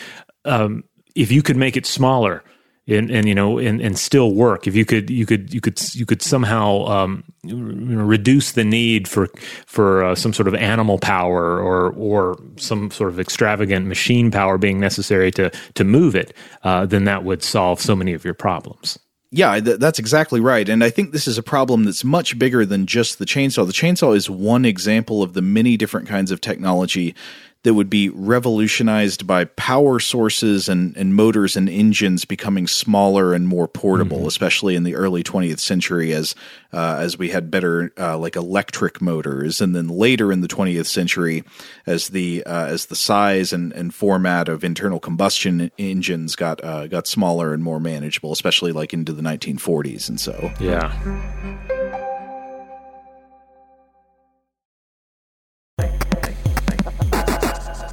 [0.44, 0.84] um,
[1.14, 2.44] if you could make it smaller
[2.90, 5.94] and, and you know and, and still work if you could you could you could
[5.94, 9.28] you could somehow um, reduce the need for
[9.66, 14.58] for uh, some sort of animal power or or some sort of extravagant machine power
[14.58, 16.34] being necessary to to move it
[16.64, 18.98] uh, then that would solve so many of your problems
[19.32, 20.68] yeah, th- that's exactly right.
[20.68, 23.64] And I think this is a problem that's much bigger than just the chainsaw.
[23.64, 27.14] The chainsaw is one example of the many different kinds of technology
[27.62, 33.46] that would be revolutionized by power sources and, and motors and engines becoming smaller and
[33.46, 34.28] more portable, mm-hmm.
[34.28, 36.34] especially in the early 20th century as
[36.72, 40.86] uh, as we had better uh, like electric motors, and then later in the 20th
[40.86, 41.44] century
[41.86, 46.86] as the uh, as the size and, and format of internal combustion engines got uh,
[46.86, 51.78] got smaller and more manageable, especially like into the 1940s and so yeah.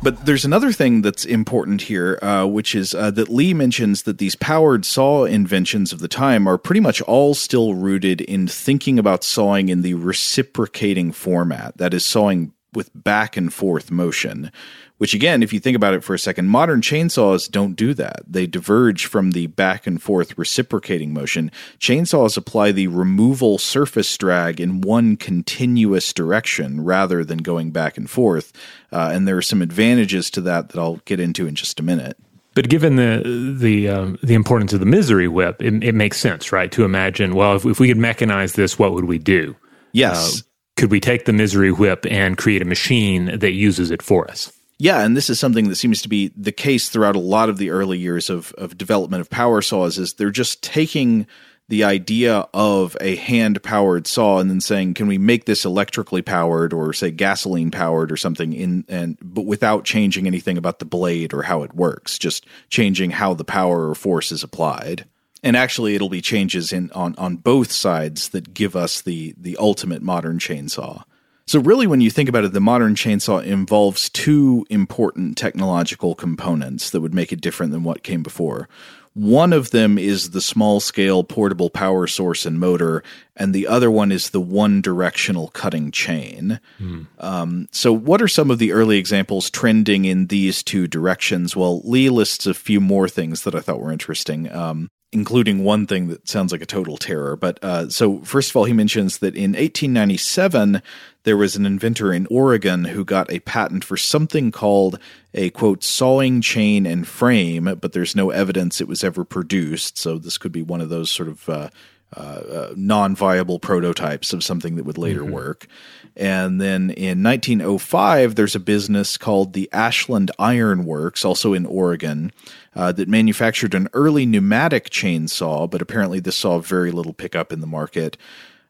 [0.08, 4.20] But there's another thing that's important here, uh, which is uh, that Lee mentions that
[4.20, 9.00] these powered saw inventions of the time are pretty much all still rooted in thinking
[9.00, 14.50] about sawing in the reciprocating format, that is, sawing with back and forth motion.
[14.98, 18.24] Which, again, if you think about it for a second, modern chainsaws don't do that.
[18.28, 21.52] They diverge from the back and forth reciprocating motion.
[21.80, 28.10] Chainsaws apply the removal surface drag in one continuous direction rather than going back and
[28.10, 28.52] forth.
[28.92, 31.84] Uh, and there are some advantages to that that I'll get into in just a
[31.84, 32.18] minute.
[32.56, 36.52] But given the the um, the importance of the misery whip, it, it, makes sense,
[36.52, 36.72] right?
[36.72, 39.56] To imagine, well, if, if we could mechanize this, what would we do?
[39.92, 40.40] Yes.
[40.40, 40.44] Uh,
[40.76, 44.52] could we take the misery whip and create a machine that uses it for us?
[44.80, 47.58] Yeah, and this is something that seems to be the case throughout a lot of
[47.58, 51.26] the early years of, of development of power saws is they're just taking
[51.70, 56.22] the idea of a hand powered saw and then saying, can we make this electrically
[56.22, 60.86] powered or say gasoline powered or something in and but without changing anything about the
[60.86, 65.06] blade or how it works, just changing how the power or force is applied.
[65.44, 69.58] And actually it'll be changes in on, on both sides that give us the the
[69.58, 71.04] ultimate modern chainsaw.
[71.48, 76.90] So, really, when you think about it, the modern chainsaw involves two important technological components
[76.90, 78.68] that would make it different than what came before.
[79.14, 83.02] One of them is the small scale portable power source and motor,
[83.36, 86.60] and the other one is the one directional cutting chain.
[86.80, 87.08] Mm.
[87.18, 91.56] Um, so, what are some of the early examples trending in these two directions?
[91.56, 94.52] Well, Lee lists a few more things that I thought were interesting.
[94.52, 97.36] Um, including one thing that sounds like a total terror.
[97.36, 100.82] But uh, so, first of all, he mentions that in 1897,
[101.24, 105.00] there was an inventor in Oregon who got a patent for something called
[105.34, 109.98] a quote sawing chain and frame, but there's no evidence it was ever produced.
[109.98, 111.70] So, this could be one of those sort of uh,
[112.16, 115.34] uh, uh non viable prototypes of something that would later mm-hmm.
[115.34, 115.68] work.
[116.16, 122.32] And then in 1905, there's a business called the Ashland Iron Works, also in Oregon,
[122.76, 127.62] uh, that manufactured an early pneumatic chainsaw, but apparently this saw very little pickup in
[127.62, 128.18] the market.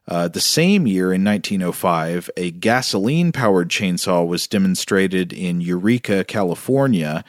[0.09, 7.23] Uh, the same year, in 1905, a gasoline powered chainsaw was demonstrated in Eureka, California,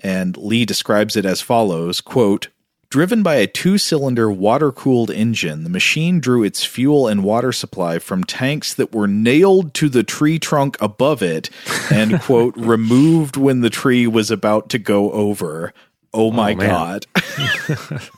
[0.00, 2.48] and Lee describes it as follows quote,
[2.90, 7.52] Driven by a two cylinder water cooled engine, the machine drew its fuel and water
[7.52, 11.50] supply from tanks that were nailed to the tree trunk above it
[11.92, 15.72] and, quote, removed when the tree was about to go over.
[16.12, 17.06] Oh my oh, god.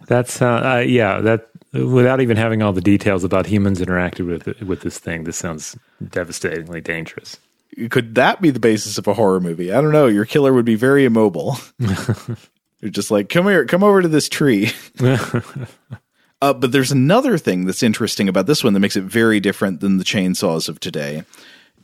[0.06, 4.62] That's uh, uh, yeah, that without even having all the details about humans interacted with
[4.62, 5.76] with this thing, this sounds
[6.08, 7.38] devastatingly dangerous.
[7.90, 9.70] Could that be the basis of a horror movie?
[9.70, 10.06] I don't know.
[10.06, 11.58] Your killer would be very immobile.
[12.86, 14.70] You're just like, come here, come over to this tree.
[15.00, 19.80] uh, but there's another thing that's interesting about this one that makes it very different
[19.80, 21.24] than the chainsaws of today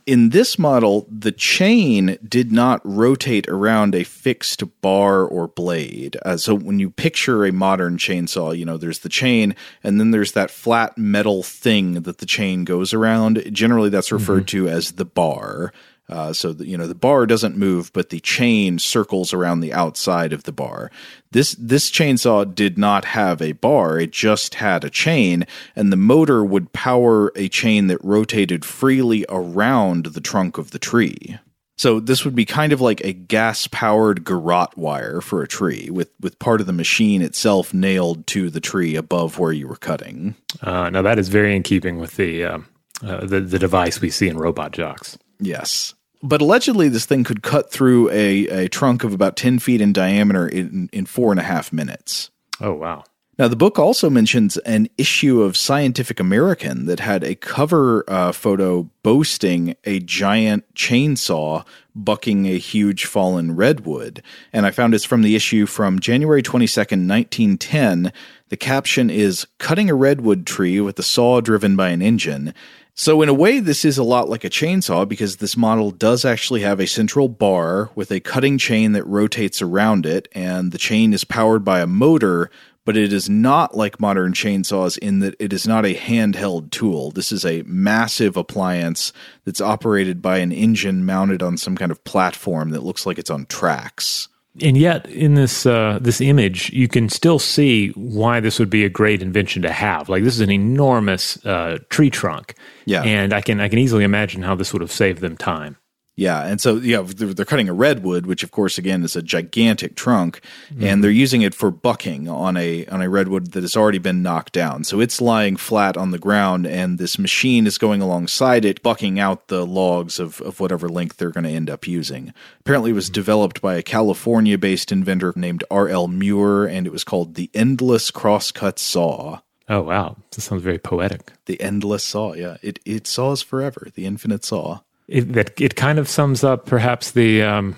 [0.05, 6.17] in this model, the chain did not rotate around a fixed bar or blade.
[6.25, 10.11] Uh, so when you picture a modern chainsaw, you know, there's the chain and then
[10.11, 13.43] there's that flat metal thing that the chain goes around.
[13.53, 14.67] Generally, that's referred mm-hmm.
[14.67, 15.71] to as the bar.
[16.09, 19.73] Uh, so the, you know the bar doesn't move, but the chain circles around the
[19.73, 20.91] outside of the bar.
[21.31, 25.45] This this chainsaw did not have a bar; it just had a chain,
[25.75, 30.79] and the motor would power a chain that rotated freely around the trunk of the
[30.79, 31.39] tree.
[31.75, 36.11] So this would be kind of like a gas-powered garrote wire for a tree, with
[36.19, 40.35] with part of the machine itself nailed to the tree above where you were cutting.
[40.61, 42.57] Uh, now that is very in keeping with the, uh,
[43.01, 45.17] uh, the the device we see in robot jox.
[45.45, 45.93] Yes.
[46.21, 49.91] But allegedly, this thing could cut through a, a trunk of about 10 feet in
[49.91, 52.31] diameter in, in four and a half minutes.
[52.61, 53.03] Oh, wow.
[53.39, 58.31] Now, the book also mentions an issue of Scientific American that had a cover uh,
[58.31, 61.65] photo boasting a giant chainsaw
[61.95, 64.21] bucking a huge fallen redwood.
[64.51, 68.13] And I found it's from the issue from January 22nd, 1910.
[68.49, 72.53] The caption is Cutting a Redwood Tree with a Saw Driven by an Engine.
[72.95, 76.25] So, in a way, this is a lot like a chainsaw because this model does
[76.25, 80.77] actually have a central bar with a cutting chain that rotates around it, and the
[80.77, 82.51] chain is powered by a motor,
[82.85, 87.09] but it is not like modern chainsaws in that it is not a handheld tool.
[87.09, 89.11] This is a massive appliance
[89.43, 93.31] that's operated by an engine mounted on some kind of platform that looks like it's
[93.31, 94.27] on tracks
[94.61, 98.85] and yet in this uh, this image you can still see why this would be
[98.85, 100.09] a great invention to have.
[100.09, 102.55] Like this is an enormous uh, tree trunk.
[102.85, 103.03] Yeah.
[103.03, 105.77] And i can i can easily imagine how this would have saved them time
[106.15, 109.23] yeah, and so yeah, they're, they're, cutting a redwood, which of course again is a
[109.23, 110.83] gigantic trunk, mm-hmm.
[110.83, 114.21] and they're using it for bucking on a on a redwood that has already been
[114.21, 114.83] knocked down.
[114.83, 119.19] So it's lying flat on the ground, and this machine is going alongside it, bucking
[119.19, 122.31] out the logs of of whatever length they're going to end up using.
[122.59, 123.13] Apparently, it was mm-hmm.
[123.13, 125.89] developed by a California-based inventor named R.
[125.89, 126.07] L.
[126.07, 129.39] Muir, and it was called the Endless Crosscut Saw.
[129.67, 131.31] Oh wow, this sounds very poetic.
[131.45, 132.57] The endless saw, yeah.
[132.61, 133.87] It it saws forever.
[133.95, 134.81] The infinite saw
[135.13, 137.75] it, that it kind of sums up perhaps the um,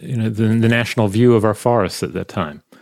[0.00, 2.62] you know the, the, national view of our forests at that time.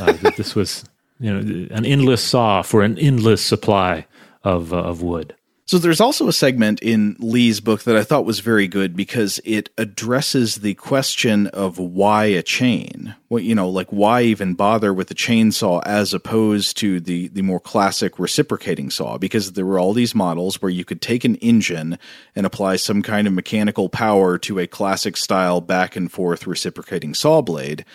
[0.00, 0.84] Uh, that this was
[1.20, 1.38] you know
[1.70, 4.04] an endless saw for an endless supply
[4.42, 5.34] of uh, of wood.
[5.66, 9.40] So there's also a segment in Lee's book that I thought was very good because
[9.44, 13.14] it addresses the question of why a chain.
[13.30, 17.40] Well, you know, like why even bother with a chainsaw as opposed to the the
[17.40, 19.16] more classic reciprocating saw?
[19.16, 21.98] Because there were all these models where you could take an engine
[22.36, 27.14] and apply some kind of mechanical power to a classic style back and forth reciprocating
[27.14, 27.86] saw blade.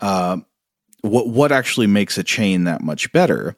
[0.00, 0.38] Uh,
[1.02, 3.56] what what actually makes a chain that much better?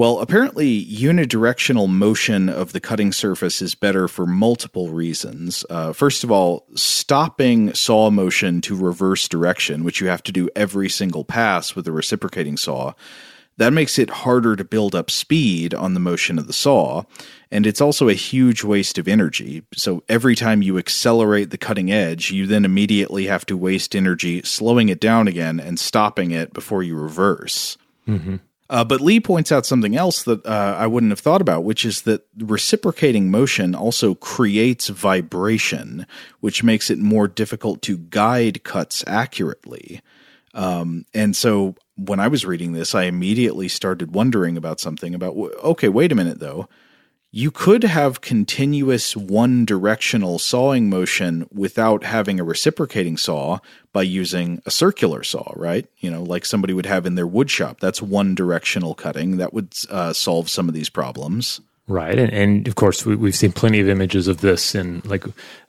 [0.00, 5.62] Well, apparently, unidirectional motion of the cutting surface is better for multiple reasons.
[5.68, 10.48] Uh, first of all, stopping saw motion to reverse direction, which you have to do
[10.56, 12.94] every single pass with a reciprocating saw,
[13.58, 17.02] That makes it harder to build up speed on the motion of the saw,
[17.50, 19.64] and it's also a huge waste of energy.
[19.74, 24.40] So every time you accelerate the cutting edge, you then immediately have to waste energy
[24.44, 27.76] slowing it down again and stopping it before you reverse.
[28.08, 28.36] Mm-hmm.
[28.70, 31.84] Uh, but Lee points out something else that uh, I wouldn't have thought about, which
[31.84, 36.06] is that reciprocating motion also creates vibration,
[36.38, 40.00] which makes it more difficult to guide cuts accurately.
[40.54, 45.34] Um, and so when I was reading this, I immediately started wondering about something about,
[45.36, 46.68] okay, wait a minute though
[47.32, 53.58] you could have continuous one directional sawing motion without having a reciprocating saw
[53.92, 55.86] by using a circular saw, right?
[55.98, 57.78] You know, like somebody would have in their wood shop.
[57.78, 59.36] That's one directional cutting.
[59.36, 61.60] That would uh, solve some of these problems.
[61.90, 65.24] Right, and, and of course we, have seen plenty of images of this in like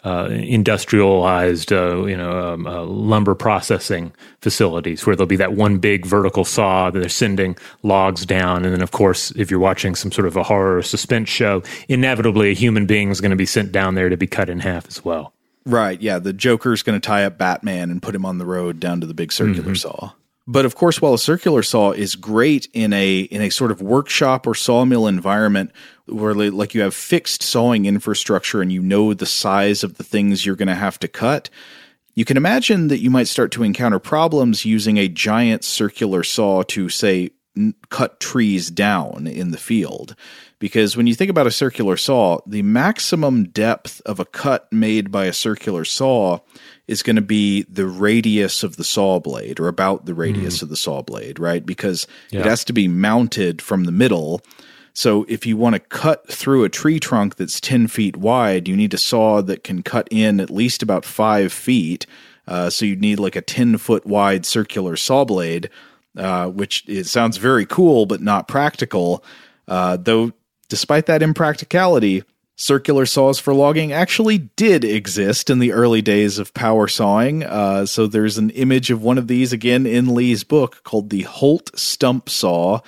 [0.06, 5.80] uh, industrialized, uh, you know, um, uh, lumber processing facilities where there'll be that one
[5.80, 9.96] big vertical saw that they're sending logs down, and then of course if you're watching
[9.96, 13.36] some sort of a horror or suspense show, inevitably a human being is going to
[13.36, 15.34] be sent down there to be cut in half as well.
[15.66, 18.80] Right, yeah, the Joker's going to tie up Batman and put him on the road
[18.80, 19.74] down to the big circular mm-hmm.
[19.74, 20.12] saw.
[20.48, 23.82] But of course, while a circular saw is great in a in a sort of
[23.82, 25.72] workshop or sawmill environment
[26.08, 30.46] where like you have fixed sawing infrastructure and you know the size of the things
[30.46, 31.50] you're going to have to cut,
[32.16, 36.64] you can imagine that you might start to encounter problems using a giant circular saw
[36.64, 37.30] to say
[37.90, 40.16] cut trees down in the field.
[40.60, 45.12] Because when you think about a circular saw, the maximum depth of a cut made
[45.12, 46.40] by a circular saw
[46.88, 50.64] is going to be the radius of the saw blade or about the radius mm.
[50.64, 51.66] of the saw blade, right?
[51.66, 52.42] Because yeah.
[52.42, 54.42] it has to be mounted from the middle.
[54.94, 58.76] So if you want to cut through a tree trunk that's 10 feet wide, you
[58.76, 62.06] need a saw that can cut in at least about five feet.
[62.48, 65.70] Uh, so you'd need like a 10 foot wide circular saw blade,
[66.18, 69.24] uh, which it sounds very cool, but not practical.
[69.68, 70.32] Uh, though,
[70.70, 72.24] despite that impracticality,
[72.56, 77.44] circular saws for logging actually did exist in the early days of power sawing.
[77.44, 81.24] Uh, so there's an image of one of these again in Lee's book called the
[81.24, 82.82] Holt Stump Saw.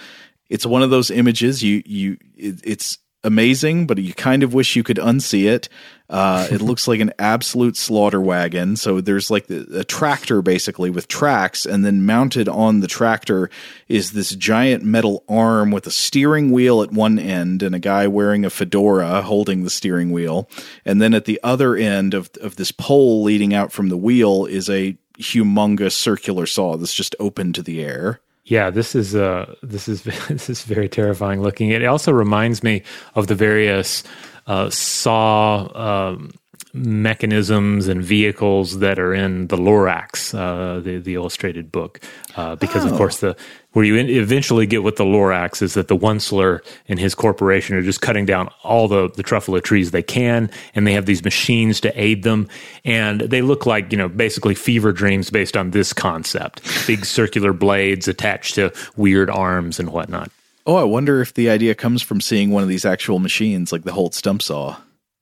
[0.50, 4.76] It's one of those images you you it, it's amazing, but you kind of wish
[4.76, 5.70] you could unsee it.
[6.14, 8.76] Uh, it looks like an absolute slaughter wagon.
[8.76, 13.50] So there's like the, a tractor basically with tracks, and then mounted on the tractor
[13.88, 18.06] is this giant metal arm with a steering wheel at one end and a guy
[18.06, 20.48] wearing a fedora holding the steering wheel.
[20.86, 24.46] And then at the other end of, of this pole leading out from the wheel
[24.46, 28.20] is a humongous circular saw that's just open to the air.
[28.46, 31.70] Yeah, this is uh, this is this is very terrifying looking.
[31.70, 32.84] It also reminds me
[33.16, 34.04] of the various
[34.48, 36.32] uh, saw um,
[36.74, 42.00] mechanisms and vehicles that are in the Lorax, uh, the the illustrated book,
[42.36, 42.90] uh, because oh.
[42.90, 43.38] of course the
[43.74, 47.82] where you eventually get with the Lorax is that the Onceler and his corporation are
[47.82, 51.80] just cutting down all the the truffula trees they can, and they have these machines
[51.82, 52.48] to aid them,
[52.84, 57.54] and they look like you know basically fever dreams based on this concept: big circular
[57.54, 60.32] blades attached to weird arms and whatnot.
[60.66, 63.84] Oh, I wonder if the idea comes from seeing one of these actual machines, like
[63.84, 64.78] the Holt stump saw.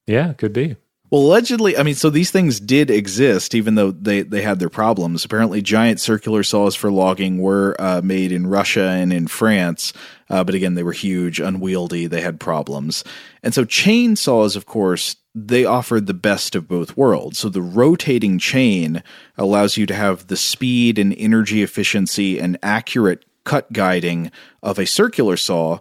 [0.07, 0.75] Yeah, could be.
[1.11, 4.69] Well, allegedly, I mean, so these things did exist, even though they, they had their
[4.69, 5.25] problems.
[5.25, 9.91] Apparently, giant circular saws for logging were uh, made in Russia and in France,
[10.29, 13.03] uh, but again, they were huge, unwieldy, they had problems.
[13.43, 17.39] And so, chainsaws, of course, they offered the best of both worlds.
[17.39, 19.03] So, the rotating chain
[19.37, 24.31] allows you to have the speed and energy efficiency and accurate cut guiding
[24.63, 25.79] of a circular saw,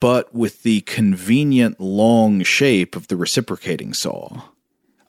[0.00, 4.42] but with the convenient long shape of the reciprocating saw.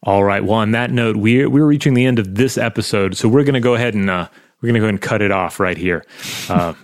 [0.03, 0.41] All right.
[0.41, 3.55] Well, on that note, we're we're reaching the end of this episode, so we're going
[3.55, 4.29] to go ahead and uh,
[4.61, 6.05] we're going to go ahead and cut it off right here.
[6.47, 6.75] Uh,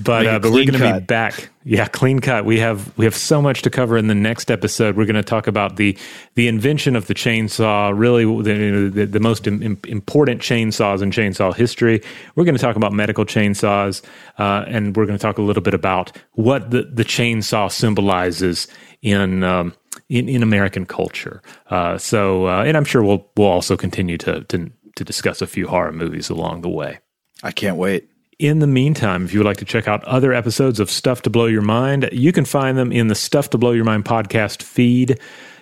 [0.00, 1.50] but uh, but we're going to be back.
[1.64, 2.44] Yeah, clean cut.
[2.44, 4.96] We have we have so much to cover in the next episode.
[4.96, 5.96] We're going to talk about the
[6.34, 11.54] the invention of the chainsaw, really the the, the most Im- important chainsaws in chainsaw
[11.54, 12.02] history.
[12.34, 14.02] We're going to talk about medical chainsaws,
[14.38, 18.68] uh, and we're going to talk a little bit about what the the chainsaw symbolizes
[19.02, 19.42] in.
[19.42, 19.74] Um,
[20.08, 21.42] in, in American culture.
[21.68, 25.46] Uh, so, uh, and I'm sure we'll we'll also continue to, to to discuss a
[25.46, 27.00] few horror movies along the way.
[27.42, 28.08] I can't wait.
[28.38, 31.30] In the meantime, if you would like to check out other episodes of Stuff to
[31.30, 34.62] Blow Your Mind, you can find them in the Stuff to Blow Your Mind podcast
[34.62, 35.18] feed.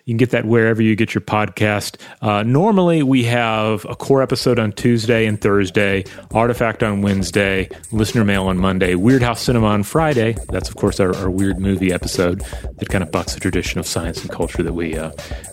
[0.07, 1.99] You can get that wherever you get your podcast.
[2.21, 8.23] Uh, normally, we have a core episode on Tuesday and Thursday, Artifact on Wednesday, Listener
[8.23, 10.37] Mail on Monday, Weird House Cinema on Friday.
[10.51, 13.87] That's, of course, our, our weird movie episode that kind of bucks the tradition of
[13.87, 15.11] science and culture that we uh,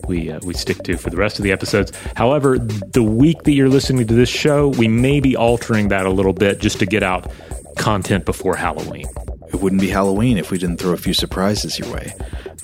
[0.09, 1.93] we uh, we stick to for the rest of the episodes.
[2.17, 6.09] However, the week that you're listening to this show, we may be altering that a
[6.09, 7.31] little bit just to get out
[7.77, 9.05] content before Halloween.
[9.53, 12.13] It wouldn't be Halloween if we didn't throw a few surprises your way.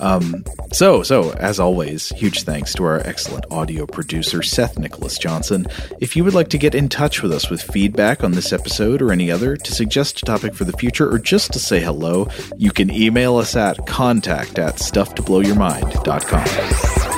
[0.00, 5.66] Um, so, so as always, huge thanks to our excellent audio producer, Seth Nicholas Johnson.
[6.00, 9.02] If you would like to get in touch with us with feedback on this episode
[9.02, 12.28] or any other, to suggest a topic for the future, or just to say hello,
[12.56, 17.17] you can email us at contact at stufftoblowyourmind.com.